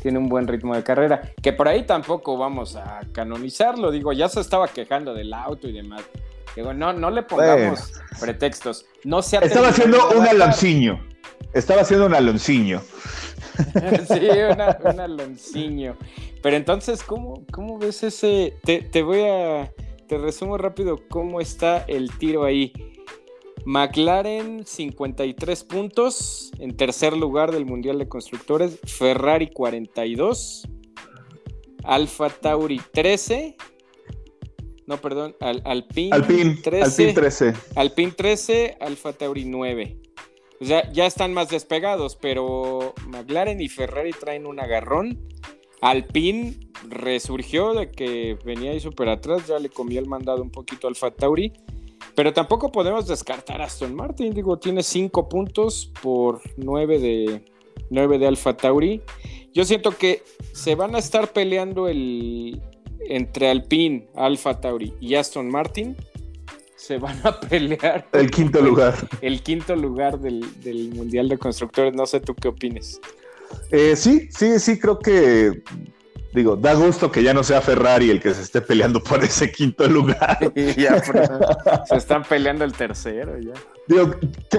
[0.01, 4.27] Tiene un buen ritmo de carrera, que por ahí tampoco vamos a canonizarlo, digo, ya
[4.27, 6.01] se estaba quejando del auto y demás.
[6.53, 8.87] Digo, no, no le pongamos pretextos.
[9.05, 10.99] No se Estaba haciendo un alonciño.
[11.53, 12.81] Estaba haciendo un alonciño.
[14.07, 14.27] sí,
[14.83, 15.97] un alonciño.
[16.41, 18.53] Pero entonces, ¿cómo, cómo ves ese?
[18.63, 19.71] Te, voy a.
[20.07, 22.71] Te resumo rápido cómo está el tiro ahí.
[23.65, 30.69] McLaren 53 puntos en tercer lugar del Mundial de Constructores, Ferrari 42,
[31.83, 33.57] Alfa Tauri 13,
[34.87, 39.97] no, perdón, Alpine, Alpine 13, Alpine 13, Alpine 13, Alfa Tauri 9.
[40.59, 45.19] O sea, ya están más despegados, pero McLaren y Ferrari traen un agarrón.
[45.81, 50.87] Alpine resurgió de que venía ahí súper atrás, ya le comió el mandado un poquito
[50.87, 51.53] al Tauri.
[52.15, 54.33] Pero tampoco podemos descartar a Aston Martin.
[54.33, 57.45] Digo, tiene 5 puntos por 9 de,
[57.91, 59.01] 9 de Alfa Tauri.
[59.53, 62.59] Yo siento que se van a estar peleando el,
[63.07, 65.95] entre Alpine, Alfa Tauri y Aston Martin
[66.77, 68.07] se van a pelear.
[68.13, 68.95] El quinto lugar.
[69.21, 70.45] El quinto lugar del,
[70.93, 71.93] Mundial de Constructores.
[71.93, 73.01] No sé tú qué opines.
[73.71, 75.63] Eh, sí, sí, sí, creo que.
[76.37, 79.51] Digo, da gusto que ya no sea Ferrari el que se esté peleando por ese
[79.51, 80.37] quinto lugar.
[80.55, 83.53] se están peleando el tercero ya.
[83.87, 84.11] Digo,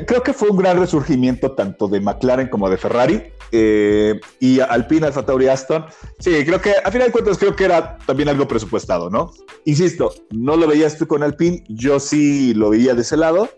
[0.05, 3.33] creo que fue un gran resurgimiento tanto de McLaren como de Ferrari.
[3.53, 5.87] Eh, y Alpine, Alfa Tauri, Aston.
[6.19, 9.31] Sí, creo que a final de cuentas creo que era también algo presupuestado, ¿no?
[9.65, 13.51] Insisto, no lo veías tú con Alpine, yo sí lo veía de ese lado,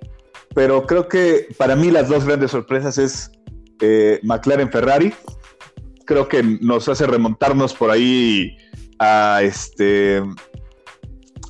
[0.54, 3.32] pero creo que para mí las dos grandes sorpresas es
[3.80, 5.14] eh, McLaren Ferrari.
[6.10, 8.58] Creo que nos hace remontarnos por ahí
[8.98, 10.20] a este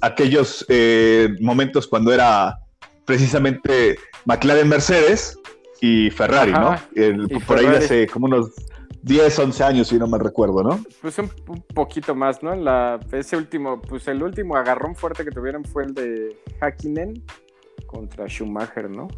[0.02, 2.58] aquellos eh, momentos cuando era
[3.06, 5.38] precisamente McLaren Mercedes
[5.80, 6.76] y Ferrari, ¿no?
[7.46, 8.50] por ahí hace como unos
[9.00, 10.84] 10, 11 años, si no me recuerdo, ¿no?
[11.00, 11.30] Pues un,
[11.74, 12.54] poquito más, ¿no?
[12.54, 17.24] La, ese último, pues el último agarrón fuerte que tuvieron fue el de Hakkinen
[17.86, 19.08] contra Schumacher, ¿no?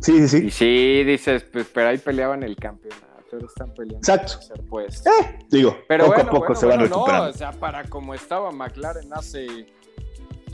[0.00, 0.46] Sí, sí, sí.
[0.46, 3.05] Y sí, dices, pues, pero ahí peleaban el campeonato,
[3.44, 3.98] están peleando.
[3.98, 4.40] Exacto.
[4.40, 5.04] Ser pues.
[5.06, 7.24] Eh, digo, pero poco a poco se van recuperando.
[7.26, 9.66] No, o sea, para como estaba McLaren hace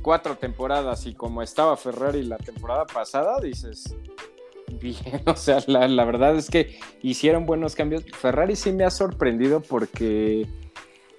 [0.03, 3.97] cuatro temporadas y como estaba Ferrari la temporada pasada, dices,
[4.81, 8.05] bien, o sea, la, verdad es que hicieron buenos cambios.
[8.19, 10.47] Ferrari sí me ha sorprendido porque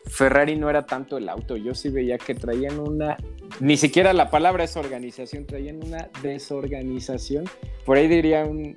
[0.06, 3.18] Ferrari no era tanto el auto, yo sí veía que traían una,
[3.60, 7.46] ni siquiera la palabra es organización, traían una desorganización.
[7.86, 8.76] Por ahí diría un,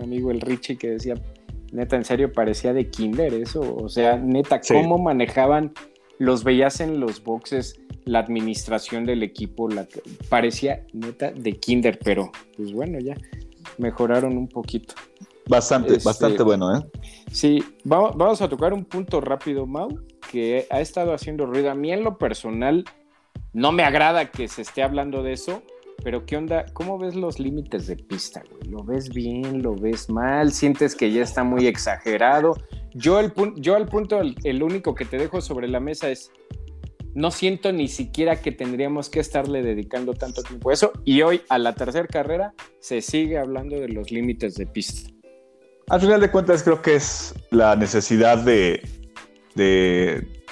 [0.00, 1.14] amigo, el Richie, que decía,
[1.74, 5.72] neta, en serio, parecía de kinder eso, o sea, neta, cómo manejaban,
[6.18, 9.86] los veías en los boxes, la administración del equipo, la,
[10.28, 13.16] parecía neta de kinder, pero pues bueno, ya
[13.78, 14.94] mejoraron un poquito.
[15.46, 16.82] Bastante, este, bastante bueno, ¿eh?
[17.30, 19.88] Sí, vamos, vamos, a tocar un punto rápido, Mau,
[20.30, 21.70] que ha estado haciendo ruido.
[21.70, 22.84] A mí en lo personal
[23.52, 25.62] no me agrada que se esté hablando de eso,
[26.02, 26.66] pero ¿qué onda?
[26.72, 28.70] ¿Cómo ves los límites de pista, güey?
[28.70, 29.62] ¿Lo ves bien?
[29.62, 30.52] ¿Lo ves mal?
[30.52, 32.54] ¿Sientes que ya está muy exagerado?
[32.92, 36.30] Yo, el, yo al punto, el único que te dejo sobre la mesa es,
[37.14, 40.92] no siento ni siquiera que tendríamos que estarle dedicando tanto tiempo a eso.
[41.04, 45.10] Y hoy, a la tercera carrera, se sigue hablando de los límites de pista.
[45.88, 48.82] Al final de cuentas, creo que es la necesidad de,
[49.54, 50.42] de,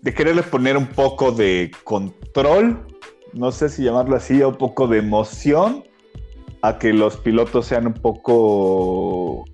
[0.00, 2.86] de quererle poner un poco de control,
[3.32, 5.84] no sé si llamarlo así, un poco de emoción
[6.62, 9.44] a que los pilotos sean un poco,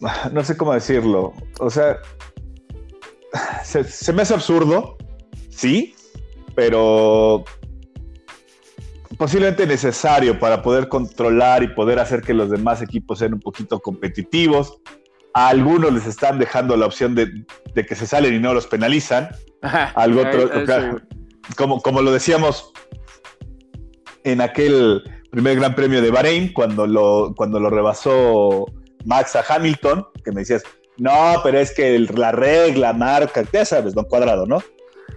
[0.32, 1.98] no sé cómo decirlo, o sea,
[3.64, 4.96] se, se me hace absurdo
[5.50, 5.94] sí,
[6.54, 7.44] pero
[9.16, 13.80] posiblemente necesario para poder controlar y poder hacer que los demás equipos sean un poquito
[13.80, 14.78] competitivos.
[15.32, 19.30] A algunos les están dejando la opción de, que se salen y no los penalizan.
[19.94, 20.50] Algo otro,
[21.56, 22.72] como, como lo decíamos
[24.24, 28.66] en aquel primer Gran Premio de Bahrein, cuando lo, cuando lo rebasó
[29.04, 30.62] Max a Hamilton, que me decías,
[30.96, 34.62] no, pero es que la regla marca, ya sabes, don Cuadrado, ¿no?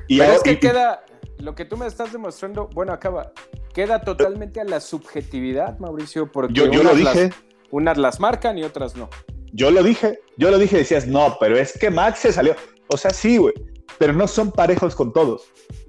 [0.08, 1.04] Y Pero es que queda,
[1.38, 3.32] lo que tú me estás demostrando, bueno, acaba,
[3.74, 7.30] queda totalmente a la subjetividad, Mauricio, porque yo, yo lo dije.
[7.72, 9.10] unas las marcan y otras no.
[9.54, 12.56] Yo lo dije, yo lo dije, decías, no, pero es que Max se salió.
[12.88, 13.54] O sea, sí, güey,
[13.98, 15.48] pero no son parejos con todos.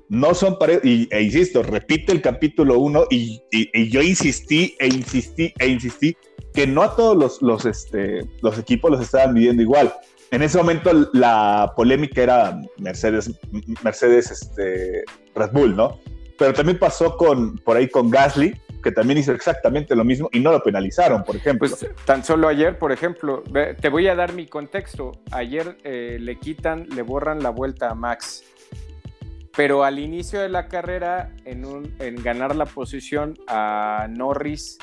[0.08, 3.42] No son parejos, y, e insisto, repite el capítulo 1 y,
[3.90, 6.16] yo insistí e insistí e insistí
[6.54, 9.92] que no a todos los, los, este, los equipos los estaban midiendo igual
[10.30, 13.30] en ese momento la polémica era Mercedes,
[13.82, 16.00] Mercedes este, Red Bull, ¿no?
[16.38, 20.40] Pero también pasó con, por ahí con Gasly, que también hizo exactamente lo mismo y
[20.40, 21.68] no lo penalizaron, por ejemplo.
[21.68, 23.42] Pues tan solo ayer, por ejemplo,
[23.80, 25.12] te voy a dar mi contexto.
[25.32, 28.44] Ayer eh, le quitan, le borran la vuelta a Max.
[29.58, 31.64] Pero al inicio de la carrera, en,
[32.22, 34.78] ganar la posición a Norris,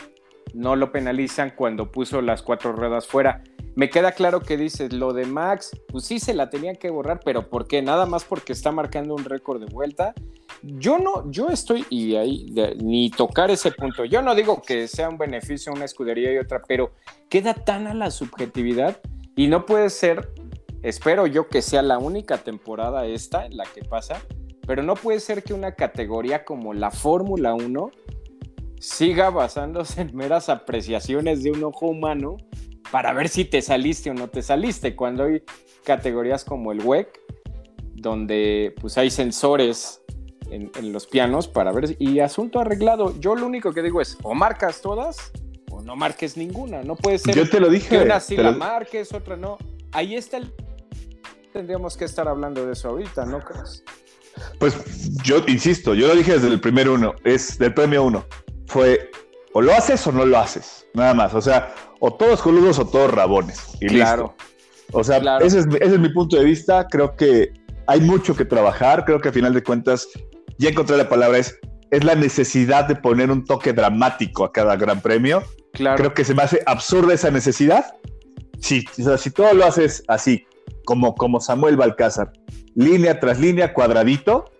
[0.54, 3.42] no lo penalizan cuando puso las cuatro ruedas fuera.
[3.76, 7.22] Me queda claro que dices, lo de Max, pues sí se la tenía que borrar,
[7.24, 7.82] pero ¿por qué?
[7.82, 10.14] Nada más porque está marcando un récord de vuelta.
[10.62, 14.04] Yo no, yo estoy, y ahí, ni tocar ese punto.
[14.04, 16.92] Yo no digo que sea un beneficio una escudería y otra, pero
[17.30, 19.00] queda tan a la subjetividad
[19.38, 20.34] y no puede ser,
[20.84, 24.22] espero yo que sea la única temporada esta en la que pasa,
[24.66, 27.92] pero no puede ser que una categoría como la Fórmula 1
[28.80, 32.38] siga basándose en meras apreciaciones de un ojo humano
[32.92, 34.96] para ver si te saliste o no te saliste.
[34.96, 35.44] Cuando hay
[35.84, 37.20] categorías como el WEC,
[37.94, 40.02] donde pues hay sensores
[40.50, 43.20] en, los pianos para ver y asunto arreglado.
[43.20, 45.32] Yo lo único que digo es o marcas todas
[45.72, 46.84] o no marques ninguna.
[46.84, 49.58] No puede ser Yo te lo dije, que una sí la marques, otra no.
[49.92, 50.54] Ahí está el...
[51.54, 53.84] Tendríamos que estar hablando de eso ahorita, ¿no crees?
[54.60, 54.78] Pues
[55.24, 58.26] yo insisto, yo lo dije desde el primer uno, es del premio uno.
[58.68, 59.10] Fue
[59.54, 61.34] o lo haces o no lo haces, nada más.
[61.34, 63.62] O sea, o todos coludos o todos rabones.
[63.80, 64.36] Y claro.
[64.92, 66.86] O sea, ese, es, mi punto de vista.
[66.90, 67.54] Creo que
[67.88, 69.06] hay mucho que trabajar.
[69.06, 70.10] Creo que a final de cuentas,
[70.58, 71.58] ya encontré la palabra, es,
[71.90, 75.42] es la necesidad de poner un toque dramático a cada gran premio.
[75.72, 75.96] Claro.
[75.96, 77.86] Creo que se me hace absurda esa necesidad.
[78.60, 80.46] Sí, o sea, si todo lo haces así,
[80.84, 82.34] como, como Samuel Balcázar,
[82.76, 84.52] línea tras línea, cuadradito,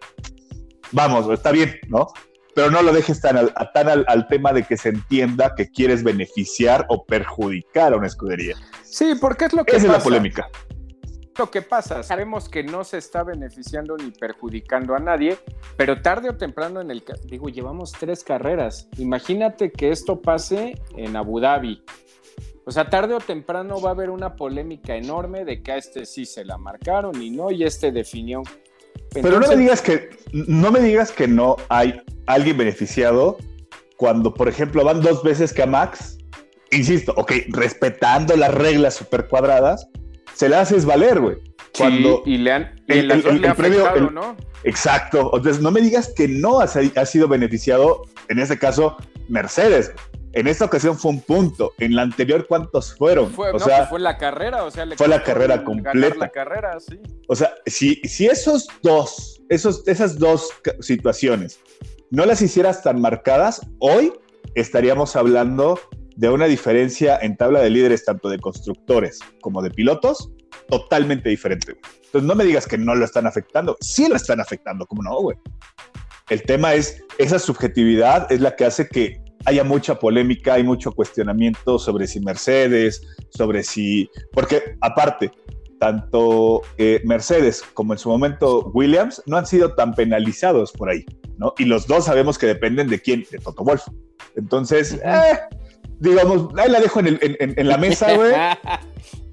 [0.92, 2.08] vamos, está bien, ¿no?
[2.56, 6.04] pero no lo dejes tan, al, tan al, tema de que se entienda que quieres
[6.04, 8.56] beneficiar o perjudicar a una escudería.
[8.84, 10.48] Sí, porque es lo que Esa es la polémica.
[11.38, 15.38] Lo que pasa, sabemos que no se está beneficiando ni perjudicando a nadie,
[15.76, 17.04] pero tarde o temprano en el...
[17.26, 18.88] Digo, llevamos tres carreras.
[18.98, 21.84] Imagínate que esto pase en Abu Dhabi.
[22.66, 26.06] O sea, tarde o temprano va a haber una polémica enorme de que a este
[26.06, 28.44] sí se la marcaron y no, y este definió
[29.22, 33.38] pero no me digas que no me digas que no hay alguien beneficiado
[33.98, 36.18] cuando, por ejemplo, van dos veces que a Max,
[36.72, 39.88] insisto, ok, respetando las reglas super cuadradas,
[40.34, 41.38] se le haces valer, güey.
[41.78, 44.36] Cuando y le han el, premio, ¿no?
[44.64, 45.32] Exacto.
[45.34, 48.98] Entonces, no me digas que no ha, ha sido beneficiado, en este caso,
[49.30, 49.94] Mercedes.
[50.36, 51.72] En esta ocasión fue un punto.
[51.78, 53.32] En la anterior, ¿cuántos fueron?
[53.32, 56.18] Fue, o sea, fue la carrera, o sea, fue la carrera completa.
[56.18, 57.00] La carrera, sí.
[57.30, 60.50] O sea, si, si esos dos, esos, esas dos
[60.82, 61.62] situaciones
[62.12, 64.12] no las hicieras tan marcadas, hoy
[64.56, 65.80] estaríamos hablando
[66.18, 70.34] de una diferencia en tabla de líderes tanto de constructores como de pilotos
[70.68, 71.78] totalmente diferente.
[72.08, 73.78] Entonces no me digas que no lo están afectando.
[73.80, 75.38] Sí lo están afectando, ¿cómo no, güey?
[76.30, 80.92] El tema es, esa subjetividad es la que hace que haya mucha polémica, hay mucho
[80.92, 85.32] cuestionamiento sobre si Mercedes, sobre si, porque aparte,
[85.80, 91.06] tanto eh, Mercedes como en su momento Williams no han sido tan penalizados por ahí,
[91.38, 91.54] ¿no?
[91.58, 93.84] Y los dos sabemos que dependen de quién, de Toto Wolf.
[94.36, 95.40] Entonces, eh,
[96.00, 98.34] digamos, ahí la dejo en, la mesa, güey.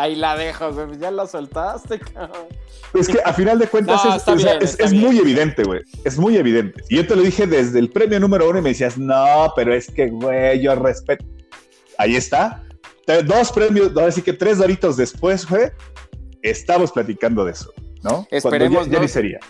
[0.00, 0.98] Ahí la dejo, güey.
[0.98, 2.46] Ya la soltaste, cabrón.
[2.94, 4.00] Es que a final de cuentas
[4.78, 5.82] es, muy evidente, güey.
[6.04, 6.82] Es muy evidente.
[6.88, 9.74] Y yo te lo dije desde el premio número uno y me decías, no, pero
[9.74, 11.26] es que, güey, yo respeto.
[11.98, 12.64] Ahí está.
[13.26, 15.70] Dos premios, así que tres doritos después, güey,
[16.40, 17.70] estamos platicando de eso,
[18.02, 18.26] ¿no?
[18.30, 18.86] Esperemos.
[18.86, 19.40] Ya, ya ni sería.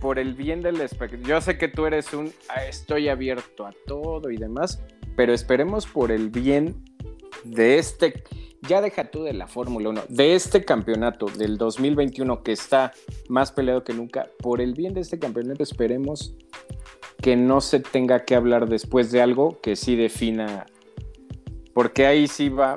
[0.00, 1.28] Por el bien del espectáculo.
[1.28, 2.32] Yo sé que tú eres un
[2.68, 4.82] estoy abierto a todo y demás,
[5.16, 6.82] pero esperemos por el bien
[7.44, 8.24] de este
[8.68, 12.92] ya deja tú de la Fórmula 1, de este campeonato del 2021 que está
[13.28, 16.34] más peleado que nunca, por el bien de este campeonato esperemos
[17.20, 20.66] que no se tenga que hablar después de algo que sí defina,
[21.74, 22.76] porque ahí sí va,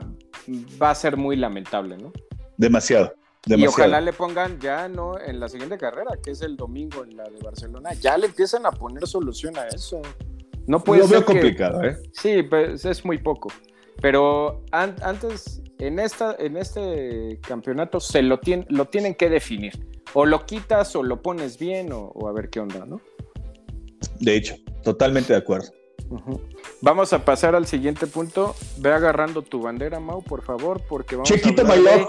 [0.81, 2.11] va a ser muy lamentable, ¿no?
[2.57, 3.13] Demasiado.
[3.47, 7.15] Y ojalá le pongan ya no en la siguiente carrera, que es el domingo en
[7.15, 10.01] la de Barcelona, ya le empiezan a poner solución a eso.
[10.65, 11.97] No puede Lo veo complicado, ¿eh?
[12.11, 13.49] Sí, pues es muy poco.
[14.01, 19.73] Pero antes, en, esta, en este campeonato, se lo, lo tienen que definir.
[20.13, 23.01] O lo quitas o lo pones bien o, a ver qué onda, ¿no?
[24.19, 25.71] De hecho, totalmente de acuerdo.
[26.81, 28.55] Vamos a pasar al siguiente punto.
[28.77, 32.07] Ve agarrando tu bandera, Mau, por favor, porque vamos Chequito a hablar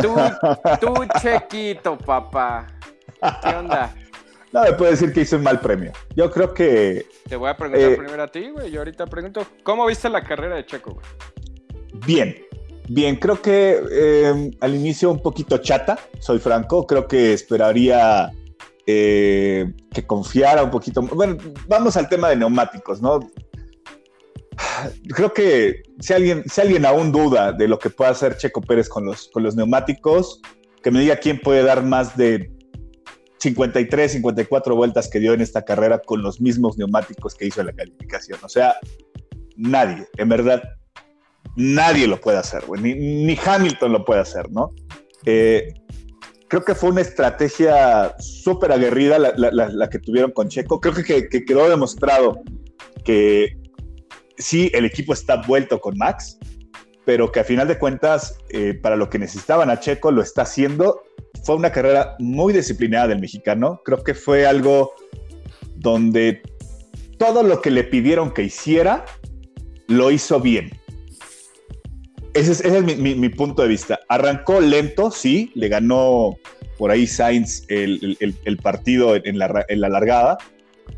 [0.00, 0.14] Tú,
[0.80, 2.66] tú, Chequito, papá.
[3.42, 3.94] ¿Qué onda?
[4.54, 5.90] No me puede decir que hice un mal premio.
[6.14, 7.08] Yo creo que.
[7.28, 8.70] Te voy a preguntar eh, primero a ti, güey.
[8.70, 11.04] Yo ahorita pregunto, ¿cómo viste la carrera de Checo, güey?
[12.06, 12.36] Bien,
[12.88, 13.16] bien.
[13.16, 16.86] Creo que em, al inicio un poquito chata, soy franco.
[16.86, 18.30] Creo que esperaría
[18.86, 21.02] eh, que confiara un poquito.
[21.02, 21.36] Bueno,
[21.66, 23.28] vamos al tema de neumáticos, ¿no?
[25.16, 28.88] Creo que si alguien, si alguien aún duda de lo que puede hacer Checo Pérez
[28.88, 30.40] con los, con los neumáticos,
[30.80, 32.53] que me diga quién puede dar más de
[33.44, 37.66] 53, 54 vueltas que dio en esta carrera con los mismos neumáticos que hizo en
[37.68, 38.38] la calificación.
[38.42, 38.76] O sea,
[39.56, 40.62] nadie, en verdad,
[41.54, 44.72] nadie lo puede hacer, Ni, Hamilton lo puede hacer, ¿no?
[45.26, 45.74] Eh,
[46.48, 50.80] creo que fue una estrategia súper aguerrida la, que tuvieron con Checo.
[50.80, 52.40] Creo que, quedó demostrado
[53.04, 53.58] que
[54.38, 56.38] sí, el equipo está vuelto con Max,
[57.04, 60.42] pero que a final de cuentas, eh, para lo que necesitaban a Checo, lo está
[60.42, 61.02] haciendo
[61.42, 63.82] fue una carrera muy disciplinada del mexicano.
[63.84, 64.94] Creo que fue algo
[65.76, 66.42] donde
[67.18, 69.04] todo lo que le pidieron que hiciera,
[69.88, 70.70] lo hizo bien.
[72.32, 74.00] Ese es, mi, punto de vista.
[74.08, 76.36] Arrancó lento, sí, le ganó
[76.78, 80.38] por ahí Sainz el, partido en la, en la, largada,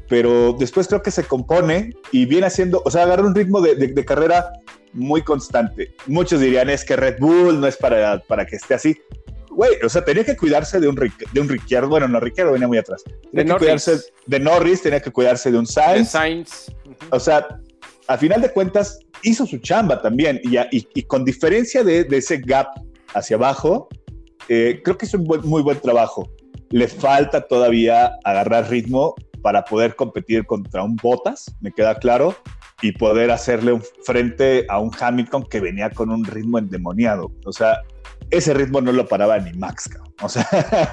[0.08, 3.74] pero después creo que se compone y viene haciendo, o sea, agarra un ritmo de,
[3.74, 4.50] de, carrera
[4.94, 5.94] muy constante.
[6.06, 8.96] Muchos dirían es que Red Bull no es para, para que esté así
[9.56, 12.68] güey, o sea, tenía que cuidarse de un, de un Ricciardo, bueno, no, Ricciardo venía
[12.68, 13.02] muy atrás.
[13.32, 16.10] Tenía que cuidarse de Norris, tenía que cuidarse de un Sainz.
[16.10, 16.70] Sainz.
[17.10, 17.48] O sea,
[18.06, 22.68] a final de cuentas, hizo su chamba también, y, y, con diferencia de, ese gap
[23.14, 23.88] hacia abajo,
[24.48, 26.30] eh, creo que es un muy buen trabajo.
[26.70, 32.36] Le falta todavía agarrar ritmo para poder competir contra un Bottas, me queda claro,
[32.82, 37.32] y poder hacerle un frente a un Hamilton que venía con un ritmo endemoniado.
[37.46, 37.80] O sea,
[38.30, 39.90] ese ritmo no lo paraba ni Max,
[40.22, 40.44] o sea,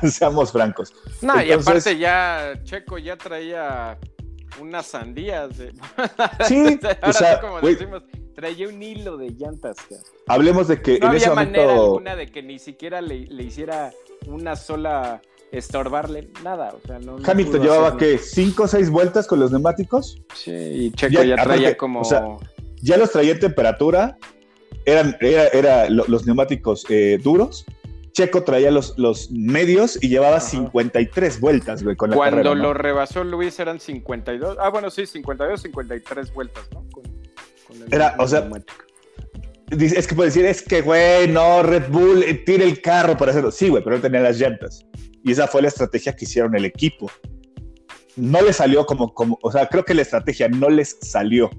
[0.09, 0.93] seamos francos.
[1.21, 3.97] No, y aparte ya Checo ya traía
[4.59, 5.57] unas sandías.
[5.57, 5.73] De...
[6.47, 8.03] Sí, o sea, como decimos,
[8.35, 9.77] traía un hilo de llantas.
[10.27, 13.91] Hablemos de que no había manera alguna de que ni siquiera le, hiciera
[14.27, 15.21] una sola
[15.51, 16.73] estorbarle nada.
[16.75, 20.21] O sea, no, Hamilton llevaba que cinco o seis vueltas con los neumáticos.
[20.35, 22.01] Sí, y Checo ya, traía como.
[22.01, 22.23] O sea,
[22.81, 24.17] ya los traía en temperatura
[24.85, 27.65] eran era, los neumáticos eh, duros.
[28.13, 33.23] Checo traía los, los medios y llevaba 53 vueltas, güey, con la Cuando lo rebasó
[33.23, 34.57] Luis eran 52.
[34.59, 36.85] Ah, bueno, sí, 52, 53 vueltas, ¿no?
[36.91, 37.03] Con,
[37.91, 38.47] era, o sea,
[39.71, 43.31] es que puede decir, es que, güey, no, Red Bull, eh, tire el carro para
[43.31, 43.51] hacerlo.
[43.51, 44.85] Sí, güey, pero no tenía las llantas.
[45.23, 47.09] Y esa fue la estrategia que hicieron el equipo.
[48.15, 51.49] No le salió como, como, o sea, creo que la estrategia no les salió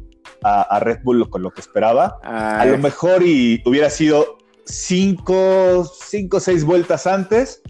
[0.43, 2.19] a, Red Bull con lo que esperaba.
[2.23, 7.63] A lo mejor y hubiera sido cinco, cinco, seis vueltas antes,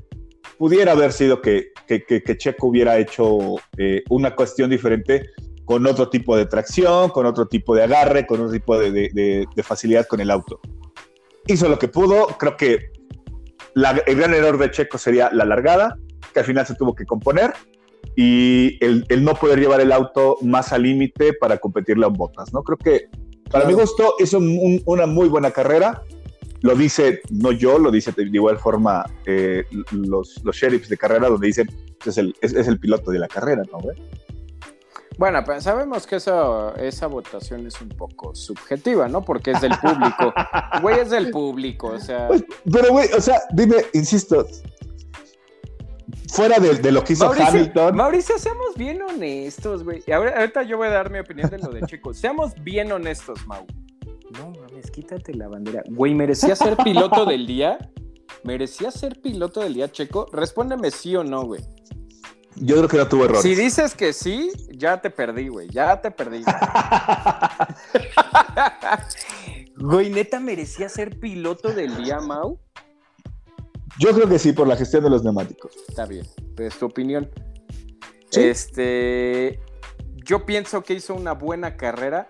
[0.58, 5.30] pudiera haber sido que, que, Checo hubiera hecho eh, una cuestión diferente
[5.64, 10.06] con otro tipo de tracción, con otro tipo de agarre, con otro tipo de, facilidad
[10.06, 10.60] con el auto.
[11.46, 12.90] Hizo lo que pudo, creo que
[13.74, 15.96] el gran error de Checo sería la largada,
[16.32, 17.52] que al final se tuvo que componer,
[18.16, 22.62] y el, no poder llevar el auto más al límite para competirle a botas, ¿no?
[22.62, 23.08] Creo que
[23.50, 26.02] para mi gusto hizo una muy buena carrera,
[26.62, 31.28] lo dice, no yo, lo dice de igual forma eh, los, los sheriffs de carrera,
[31.28, 31.68] donde dicen
[32.06, 33.78] es el, es, el piloto de la carrera, ¿no?
[35.16, 39.24] Bueno, pues sabemos que eso, esa votación es un poco subjetiva, ¿no?
[39.24, 40.34] Porque es del público.
[40.82, 42.26] Güey, es del público, o sea.
[42.26, 44.44] Pues, pero, güey, o sea, dime, insisto,
[46.32, 47.96] fuera de, lo que hizo Hamilton.
[47.96, 50.02] Mauricio, seamos bien honestos, güey.
[50.06, 52.14] Y ahorita yo voy a dar mi opinión de lo de Checo.
[52.14, 53.66] Seamos bien honestos, Mau.
[54.38, 55.82] No mames, quítate la bandera.
[55.88, 57.78] Güey, ¿merecía ser piloto del día?
[58.42, 60.28] ¿Merecía ser piloto del día, Checo?
[60.32, 61.62] Respóndeme sí o no, güey.
[62.56, 63.42] Yo creo que no tuvo errores.
[63.42, 65.68] Si dices que sí, ya te perdí, güey.
[65.70, 66.44] Ya te perdí.
[69.76, 72.60] güey, neta, ¿merecía ser piloto del día, Mau?
[73.98, 75.72] Yo creo que sí, por la gestión de los neumáticos.
[75.88, 76.26] Está bien,
[76.56, 77.30] pues tu opinión.
[78.32, 79.60] Este,
[80.24, 82.28] yo pienso que hizo una buena carrera.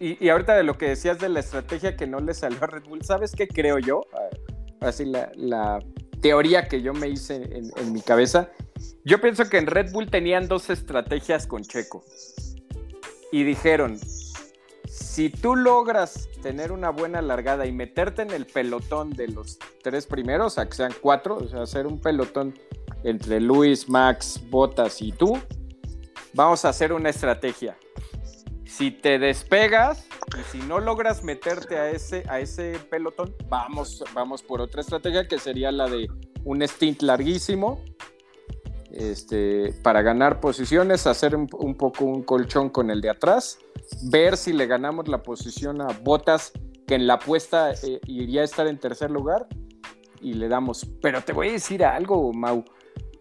[0.00, 2.84] Y, ahorita de lo que decías de la estrategia que no le salió a Red
[2.84, 4.02] Bull, ¿sabes qué creo yo?
[4.80, 5.78] Así la,
[6.20, 8.50] teoría que yo me hice en, mi cabeza.
[9.04, 12.04] Yo pienso que en Red Bull tenían dos estrategias con Checo.
[13.30, 13.98] Y dijeron,
[14.94, 20.06] si tú logras tener una buena largada y meterte en el pelotón de los tres
[20.06, 22.54] primeros, a que sean cuatro, o sea, hacer un pelotón
[23.02, 25.36] entre Luis, Max, Botas y tú,
[26.32, 27.76] vamos a hacer una estrategia.
[28.66, 30.06] Si te despegas
[30.38, 35.26] y si no logras meterte a ese, a ese pelotón, vamos, vamos por otra estrategia
[35.26, 36.06] que sería la de
[36.44, 37.82] un stint larguísimo
[38.94, 43.58] este, para ganar posiciones, hacer un, poco un colchón con el de atrás,
[44.04, 46.52] ver si le ganamos la posición a Botas,
[46.86, 49.46] que en la apuesta eh, iría a estar en tercer lugar,
[50.20, 50.86] y le damos.
[51.02, 52.64] Pero te voy a decir algo, Mau.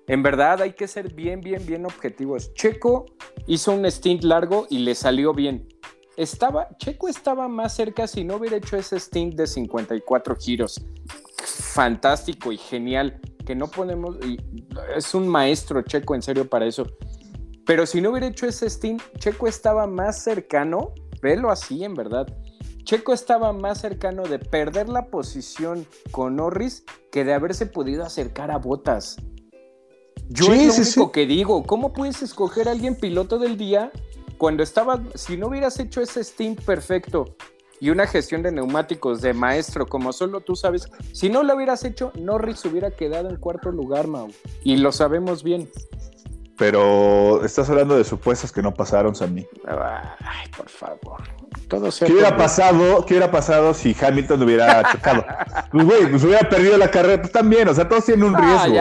[0.08, 2.54] En verdad hay que ser bien, bien, bien objetivos.
[2.54, 3.06] Checo
[3.48, 5.68] hizo un stint largo y le salió bien.
[6.18, 10.86] Estaba, Checo estaba más cerca si no hubiera hecho ese stint de 54 giros.
[11.46, 14.38] Fantástico y genial que no podemos, y
[14.96, 16.88] es un maestro Checo en serio para eso,
[17.66, 22.28] pero si no hubiera hecho ese stint, Checo estaba más cercano, velo así en verdad,
[22.84, 28.52] Checo estaba más cercano de perder la posición con Norris que de haberse podido acercar
[28.52, 29.16] a Botas.
[30.28, 33.92] Yo es lo único que digo, ¿cómo puedes escoger a alguien piloto del día
[34.38, 37.36] cuando estaba, si no hubieras hecho ese stint perfecto
[37.80, 40.90] y una gestión de neumáticos de maestro, como solo tú sabes.
[41.12, 44.30] Si no lo hubieras hecho, Norris hubiera quedado en cuarto lugar, Mau.
[44.64, 45.70] Y lo sabemos bien.
[46.58, 49.48] Pero estás hablando de supuestos que no pasaron, Sammy.
[49.66, 51.24] Ay, por favor.
[51.68, 53.06] Todo ¿Qué hubiera pasado?
[53.06, 55.26] ¿Qué hubiera pasado si Hamilton hubiera chocado?
[55.72, 57.22] pues güey, pues hubiera perdido la carrera.
[57.22, 58.76] Pues también, o sea, todos tienen un riesgo.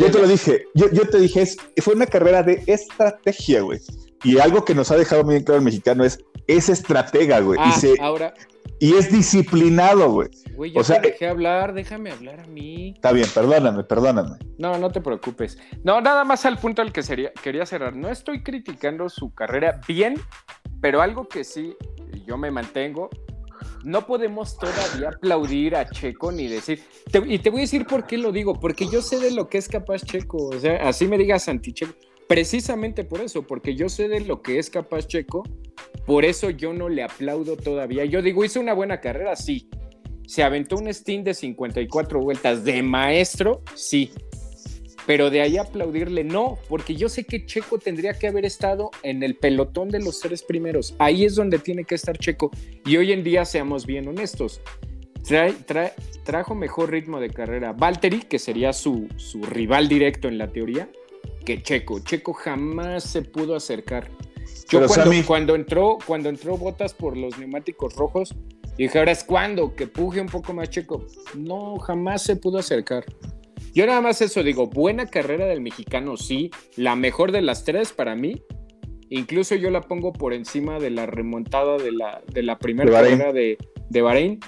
[0.00, 3.80] yo te lo dije, yo, yo te dije, es, fue una carrera de estrategia, güey.
[4.24, 7.58] Y algo que nos ha dejado muy claro el mexicano es, es estratega, güey.
[7.58, 8.34] y, ah, ahora...
[8.78, 10.28] y es disciplinado, güey.
[10.54, 12.92] Güey, yo o sea, te dejé hablar, déjame hablar a mí.
[12.96, 14.36] Está bien, perdóname, perdóname.
[14.58, 15.58] No, no te preocupes.
[15.84, 17.94] No, nada más al punto al que sería, quería cerrar.
[17.94, 20.14] No estoy criticando su carrera bien,
[20.80, 21.76] pero algo que sí
[22.26, 23.08] yo me mantengo.
[23.84, 26.82] No podemos todavía aplaudir a Checo ni decir.
[27.26, 29.58] y te voy a decir por qué lo digo, porque yo sé de lo que
[29.58, 30.48] es capaz Checo.
[30.48, 31.94] O sea, así me digas Checo
[32.28, 35.44] Precisamente por eso, porque yo sé de lo que es capaz Checo,
[36.06, 38.04] por eso yo no le aplaudo todavía.
[38.04, 39.68] Yo digo, hizo una buena carrera, sí.
[40.26, 44.10] Se aventó un stint de 54 vueltas de maestro, sí.
[45.06, 49.22] Pero de ahí aplaudirle, no, porque yo sé que Checo tendría que haber estado en
[49.22, 50.96] el pelotón de los tres primeros.
[50.98, 52.50] Ahí es donde tiene que estar Checo.
[52.84, 54.60] Y hoy en día, seamos bien honestos,
[56.24, 60.88] trajo mejor ritmo de carrera Valtteri, que sería su, su rival directo en la teoría,
[61.44, 62.00] que Checo.
[62.00, 64.10] Checo jamás se pudo acercar.
[64.68, 64.80] Yo
[65.26, 68.34] cuando, entró, cuando entró Botas por los neumáticos rojos,
[68.76, 71.06] dije, ahora es cuando, que puje un poco más Checo.
[71.36, 73.04] No, jamás se pudo acercar.
[73.72, 77.92] Yo nada más eso digo, buena carrera del mexicano, sí, la mejor de las tres
[77.92, 78.42] para mí.
[79.08, 83.32] Incluso yo la pongo por encima de la remontada de la, de la primera carrera
[83.32, 83.56] de,
[83.88, 84.40] de Bahrein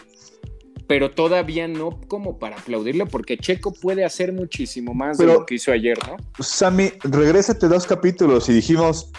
[0.89, 5.57] pero todavía no como para aplaudirlo, porque Checo puede hacer muchísimo más de lo que
[5.57, 6.17] hizo ayer, ¿no?
[6.43, 9.13] Sammy, regrésate dos capítulos y dijimos,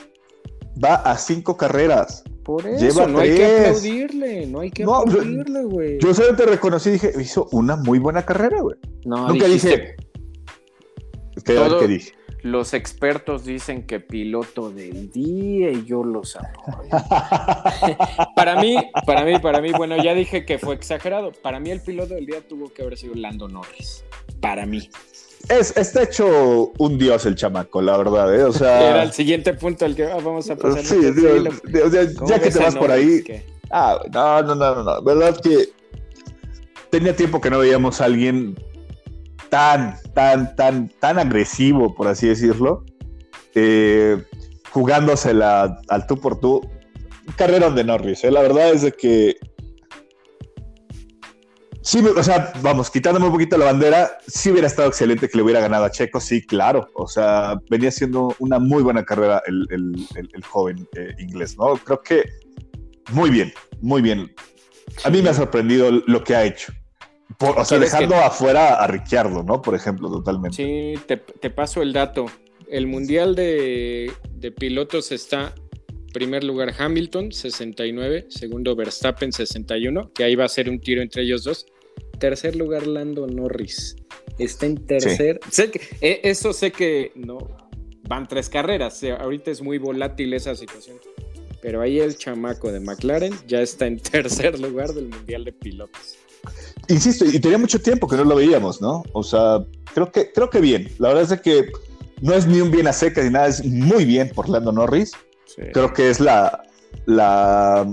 [0.84, 2.24] va a cinco carreras.
[2.44, 6.00] Por eso, no hay que aplaudirle, no hay que aplaudirle, güey.
[6.00, 8.76] Yo solamente reconocí y dije, hizo una muy buena carrera, güey.
[9.06, 9.96] No, Nunca dije.
[11.46, 12.14] ¿Qué, dije?
[12.42, 16.40] Los expertos dicen que piloto del día y yo lo sé.
[18.36, 21.32] para mí, para mí, para mí, bueno, ya dije que fue exagerado.
[21.32, 24.06] Para mí el piloto del día tuvo que haber sido Lando Norris.
[24.40, 24.90] Para mí.
[25.50, 28.44] Es, está hecho un dios el chamaco, la verdad, ¿eh?
[28.44, 28.90] O sea...
[28.90, 30.84] Era el siguiente punto al que vamos a pasar.
[30.84, 30.96] Sí,
[32.26, 33.24] ya que te vas por ahí...
[33.72, 35.02] Ah, no, no, no, no, no.
[35.04, 35.70] Verdad que
[36.90, 38.56] tenía tiempo que no veíamos a alguien
[39.50, 42.86] tan, tan, tan, tan agresivo, por así decirlo,
[43.56, 44.24] eh,
[44.72, 46.62] jugándosela al tú por tú.
[47.36, 48.32] Carrera de Norris, ¿eh?
[48.32, 49.38] la verdad es de que
[51.82, 55.43] Sí, o sea, vamos, quitándome un poquito la bandera, sí hubiera estado excelente que le
[55.43, 56.88] hubiera ganado a Checo, sí, claro.
[56.93, 61.78] O sea, venía siendo una muy buena carrera el, joven eh, inglés, ¿no?
[61.78, 62.26] Creo que
[63.12, 64.32] muy bien, muy bien.
[65.04, 66.72] A mí me ha sorprendido lo que ha hecho.
[67.40, 69.62] O sea, dejando afuera a Ricciardo, ¿no?
[69.62, 70.56] Por ejemplo, totalmente.
[70.58, 72.26] Sí, te, paso el dato.
[72.70, 75.54] El Mundial de, de Pilotos está
[76.12, 81.24] primer lugar Hamilton, 69, segundo Verstappen, 61, que ahí va a ser un tiro entre
[81.24, 81.66] ellos dos.
[82.20, 83.96] Tercer lugar, Lando Norris.
[84.38, 85.40] Está en tercer.
[85.50, 87.38] Sé que, eh, eso sé que no
[88.08, 89.02] van tres carreras.
[89.04, 90.98] ahorita es muy volátil esa situación.
[91.62, 96.18] Pero ahí el chamaco de McLaren ya está en tercer lugar del Mundial de Pilotos.
[96.90, 99.04] Insisto, y tenía mucho tiempo que no lo veíamos, ¿no?
[99.14, 99.64] O sea,
[99.94, 100.90] creo que, creo que bien.
[100.98, 101.72] La verdad es que
[102.22, 105.14] no es ni un bien a seca ni nada, es muy bien por Lando Norris.
[105.74, 106.64] Creo que es la,
[107.06, 107.88] la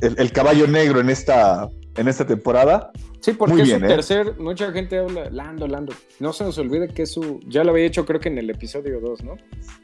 [0.00, 2.92] el, caballo negro en esta, en esta temporada.
[3.20, 3.80] Sí, porque es su ¿eh?
[3.80, 5.92] tercer, mucha gente habla, Lando, Lando.
[6.20, 8.48] No se nos olvide que es su, ya lo había hecho creo que en el
[8.50, 9.34] episodio 2, ¿no?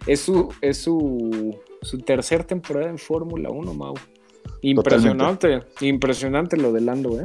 [0.06, 3.94] Es su, es su, su tercer temporada en Fórmula 1, Mau.
[4.60, 7.24] Impresionante, impresionante lo de Lando, ¿eh?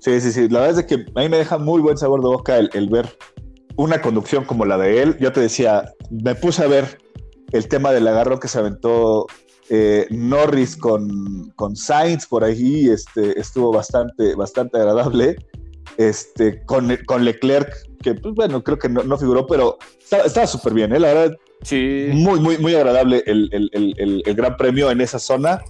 [0.00, 0.48] Sí, sí, sí.
[0.48, 2.88] La verdad es que a mí me deja muy buen sabor de boca el, el
[2.88, 3.16] ver
[3.76, 5.16] una conducción como la de él.
[5.20, 6.98] Yo te decía, me puse a ver
[7.52, 9.26] el tema del agarro que se aventó
[9.68, 15.36] eh, Norris con, con, Sainz por ahí este, estuvo bastante, bastante agradable.
[15.96, 19.76] Este, con, con Leclerc, que pues, bueno, creo que no, figuró, pero
[20.24, 21.00] estaba súper bien, ¿eh?
[21.00, 21.36] la verdad.
[21.62, 22.08] Sí.
[22.12, 25.60] Muy, muy, muy agradable el, el, gran premio en esa zona.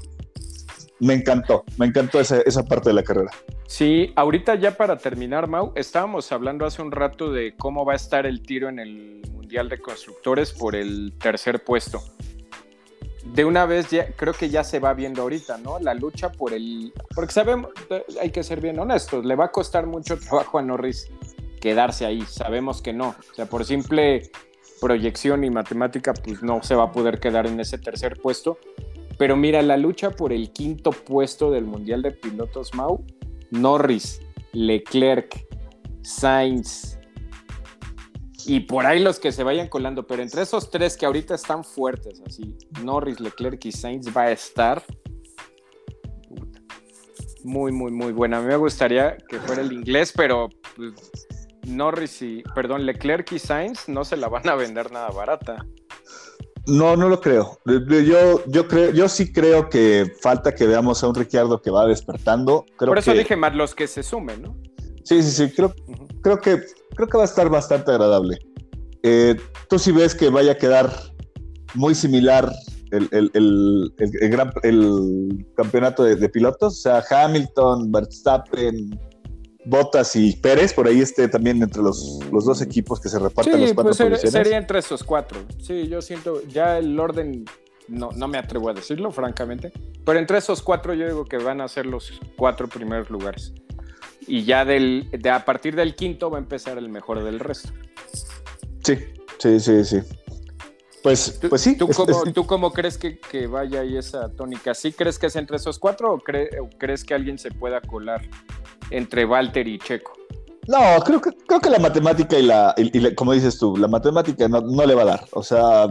[1.00, 3.30] Me encantó, me encantó esa, esa parte de la carrera.
[3.66, 7.96] Sí, ahorita ya para terminar, Mau, estábamos hablando hace un rato de cómo va a
[7.96, 12.02] estar el tiro en el Mundial de Constructores por el tercer puesto
[13.34, 15.78] de una vez ya, creo que ya se va viendo ahorita, ¿no?
[15.78, 16.92] La lucha por el...
[17.14, 17.70] Porque sabemos,
[18.20, 21.10] hay que ser bien honestos, le va a costar mucho trabajo a Norris
[21.60, 24.30] quedarse ahí, sabemos que no, o sea, por simple
[24.80, 28.58] proyección y matemática, pues no se va a poder quedar en ese tercer puesto.
[29.20, 33.04] Pero mira, la lucha por el quinto puesto del Mundial de Pilotos Mau,
[33.50, 34.18] Norris,
[34.54, 35.46] Leclerc,
[36.00, 36.98] Sainz,
[38.46, 41.64] y por ahí los que se vayan colando, pero entre esos tres que ahorita están
[41.64, 44.82] fuertes, así, Norris, Leclerc y Sainz va a estar
[47.44, 48.38] muy, muy, muy buena.
[48.38, 50.94] A mí me gustaría que fuera el inglés, pero pues,
[51.66, 55.66] Norris y, perdón, Leclerc y Sainz no se la van a vender nada barata.
[56.70, 57.58] No, no lo creo.
[57.66, 61.86] Yo, yo creo, yo sí creo que falta que veamos a un Ricciardo que va
[61.86, 62.64] despertando.
[62.78, 64.56] Por eso dije más los que se sumen, ¿no?
[65.04, 65.52] Sí, sí, sí.
[65.52, 65.74] Creo,
[66.22, 66.62] creo que
[66.94, 68.38] creo que va a estar bastante agradable.
[69.02, 69.36] Eh,
[69.68, 70.90] tú sí ves que vaya a quedar
[71.74, 72.52] muy similar
[72.90, 78.98] el, el, campeonato de, pilotos, o sea, Hamilton, Verstappen,
[79.64, 83.60] Bottas y Pérez, por ahí esté también entre los, los dos equipos que se reparten
[83.60, 85.40] los cuatro pues sería, entre esos cuatro.
[85.60, 87.44] Sí, yo siento, ya el orden
[87.88, 89.72] no, no me atrevo a decirlo, francamente,
[90.04, 93.52] pero entre esos cuatro yo digo que van a ser los cuatro primeros lugares
[94.26, 97.70] y ya del, de, a partir del quinto va a empezar el mejor del resto.
[98.84, 98.96] Sí,
[99.38, 100.00] sí, sí, sí.
[101.02, 101.76] Pues, pues sí.
[101.76, 101.88] ¿Tú,
[102.46, 104.74] cómo, crees que, vaya ahí esa tónica?
[104.74, 108.20] ¿Sí crees que es entre esos cuatro o, crees que alguien se pueda colar
[108.90, 110.12] entre Walter y Checo?
[110.68, 112.74] No, creo que, creo que la matemática y la,
[113.16, 115.26] como dices tú, la matemática no, le va a dar.
[115.32, 115.88] O sea,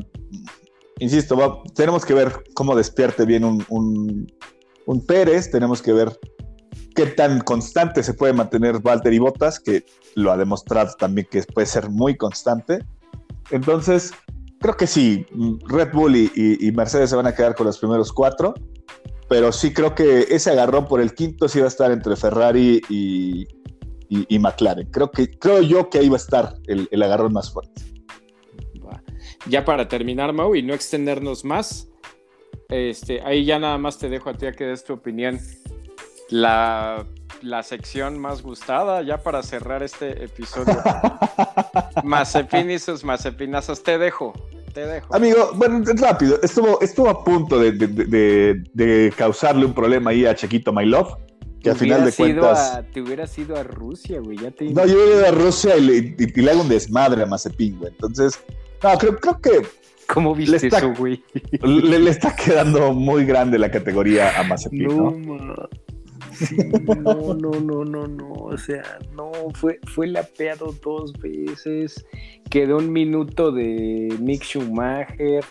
[1.00, 4.32] insisto, tenemos que ver cómo despierte bien un, un,
[4.86, 6.18] un Pérez, tenemos que ver
[6.96, 9.86] qué tan constante se puede mantener Valtteri Bottas, que
[10.16, 12.80] lo ha demostrado también que puede ser muy constante.
[13.52, 14.12] Entonces,
[14.60, 15.26] creo que sí,
[15.68, 18.54] Red Bull y, Mercedes se van a quedar con los primeros cuatro,
[19.30, 22.82] pero sí creo que ese agarrón por el quinto sí va a estar entre Ferrari
[22.90, 23.48] y,
[24.40, 24.90] McLaren.
[24.90, 27.84] Creo, que, creo yo que ahí va a estar el, el agarrón más fuerte.
[29.48, 31.90] Ya para terminar, Mau, y no extendernos más,
[32.70, 35.40] este, ahí ya nada más te dejo a ti a que des tu opinión.
[36.30, 37.08] La,
[37.42, 40.76] la sección más gustada, ya para cerrar este episodio.
[42.04, 44.34] Mazepin y sus mazepinazos, te dejo.
[44.80, 45.14] Te dejo.
[45.14, 50.26] Amigo, bueno, rápido, estuvo, estuvo a punto de, de- de- de causarle un problema ahí
[50.26, 51.16] a Chiquito My Love,
[51.62, 52.76] que al final de ido cuentas...
[52.76, 54.38] a- te hubieras ido a Rusia, güey.
[54.38, 57.24] Ya te No, yo voy a Rusia y le, y- y le hago un desmadre
[57.24, 57.92] a Mazepin, güey.
[57.92, 58.40] Entonces,
[58.82, 59.68] no, creo, creo que
[60.08, 61.22] ¿Cómo viste está- eso, güey?
[61.62, 65.12] le, le está quedando muy grande la categoría a Mazepin, ¿no?
[65.12, 65.68] ma.
[66.48, 66.56] Sí,
[66.98, 68.32] no, no, no, no, no.
[68.32, 68.84] O sea,
[69.14, 72.06] no, fue, fue lapeado dos veces.
[72.50, 75.44] Quedó un minuto de Mick Schumacher.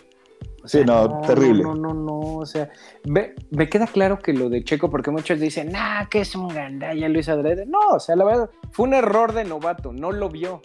[0.63, 1.63] O Sí, no, terrible.
[1.63, 2.19] No, no, no.
[2.19, 2.69] O sea,
[3.05, 6.47] ve- me queda claro que lo de Checo, porque muchos dicen, nah, que es un
[6.49, 7.65] gandalla Luis Adrede.
[7.65, 10.61] No, o sea, la verdad, fue un error de novato, no lo vio.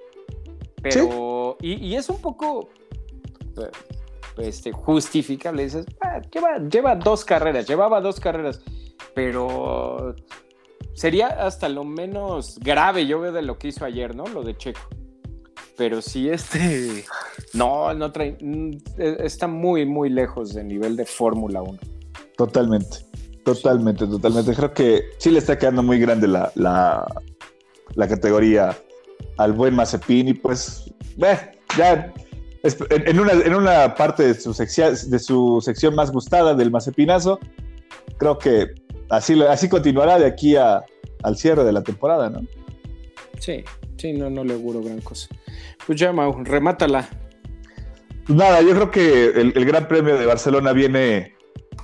[0.83, 2.69] Pero, y, y es un poco
[3.57, 3.71] eh,
[4.39, 5.63] este, justificable.
[5.65, 8.61] Dices, "Ah, lleva, lleva dos carreras, llevaba dos carreras,
[9.15, 10.15] pero
[10.95, 14.27] sería hasta lo menos grave, yo veo, de lo que hizo ayer, ¿no?
[14.27, 14.81] Lo de Checo.
[15.77, 17.05] Pero sí, este.
[17.53, 18.37] No, no trae.
[18.41, 21.79] mm, Está muy, muy lejos del nivel de Fórmula 1.
[22.37, 22.99] Totalmente,
[23.45, 24.55] totalmente, totalmente.
[24.55, 27.07] Creo que sí le está quedando muy grande la, la,
[27.95, 28.77] la categoría
[29.37, 32.13] al buen Mazepin y pues, eh, ya
[32.91, 37.39] en una, en una parte de su, sección, de su sección más gustada del Mazepinazo,
[38.19, 38.69] creo que
[39.11, 40.85] así, así continuará de aquí a,
[41.23, 42.43] al cierre de la temporada, ¿no?
[43.39, 43.65] Sí,
[43.97, 45.29] sí, no, no le auguro gran cosa.
[45.87, 47.09] Pues ya, Mau, remátala.
[48.27, 51.35] Pues nada, yo creo que el, el Gran Premio de Barcelona viene,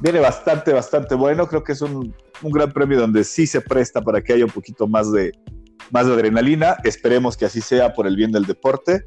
[0.01, 1.47] viene bastante, bastante bueno.
[1.47, 4.51] Creo que es un, un gran premio donde sí se presta para que haya un
[4.51, 5.33] poquito más de,
[5.91, 6.77] más de adrenalina.
[6.85, 9.05] Esperemos que así sea por el bien del deporte.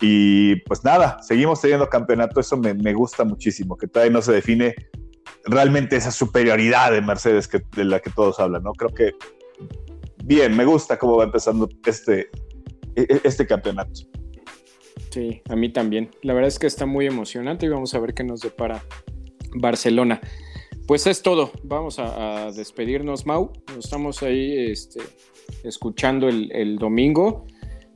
[0.00, 2.40] Y pues nada, seguimos teniendo campeonato.
[2.40, 4.74] Eso me, me gusta muchísimo, que todavía no se define
[5.44, 8.72] realmente esa superioridad de Mercedes que, de la que todos hablan, ¿no?
[8.72, 9.12] Creo que
[10.24, 12.30] bien, me gusta cómo va empezando este,
[12.94, 14.00] e- este campeonato.
[15.10, 16.10] Sí, a mí también.
[16.22, 18.82] La verdad es que está muy emocionante y vamos a ver qué nos depara
[19.54, 20.20] Barcelona.
[20.86, 21.52] Pues es todo.
[21.62, 23.52] Vamos a, despedirnos, Mau.
[23.68, 25.00] Nos estamos ahí este,
[25.64, 27.46] escuchando el domingo.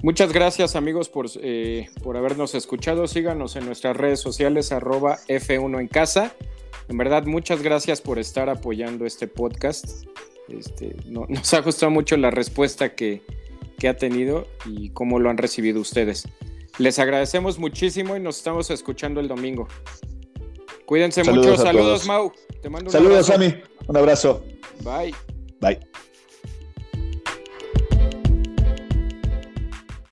[0.03, 3.07] Muchas gracias amigos por, eh, por habernos escuchado.
[3.07, 6.35] Síganos en nuestras redes sociales arroba F1 en casa.
[6.89, 10.05] En verdad, muchas gracias por estar apoyando este podcast.
[10.49, 13.23] Este, no- nos ha gustado mucho la respuesta que,
[13.79, 16.27] que ha tenido y cómo lo han recibido ustedes.
[16.79, 19.69] Les agradecemos muchísimo y nos estamos escuchando el domingo.
[20.87, 21.63] Cuídense Saludos mucho.
[21.63, 22.07] Saludos, todos.
[22.07, 22.33] Mau.
[22.63, 23.33] Te mando un Saludos, abrazo.
[23.51, 23.63] Sammy.
[23.87, 24.45] Un abrazo.
[24.83, 25.15] Bye.
[25.61, 25.79] Bye.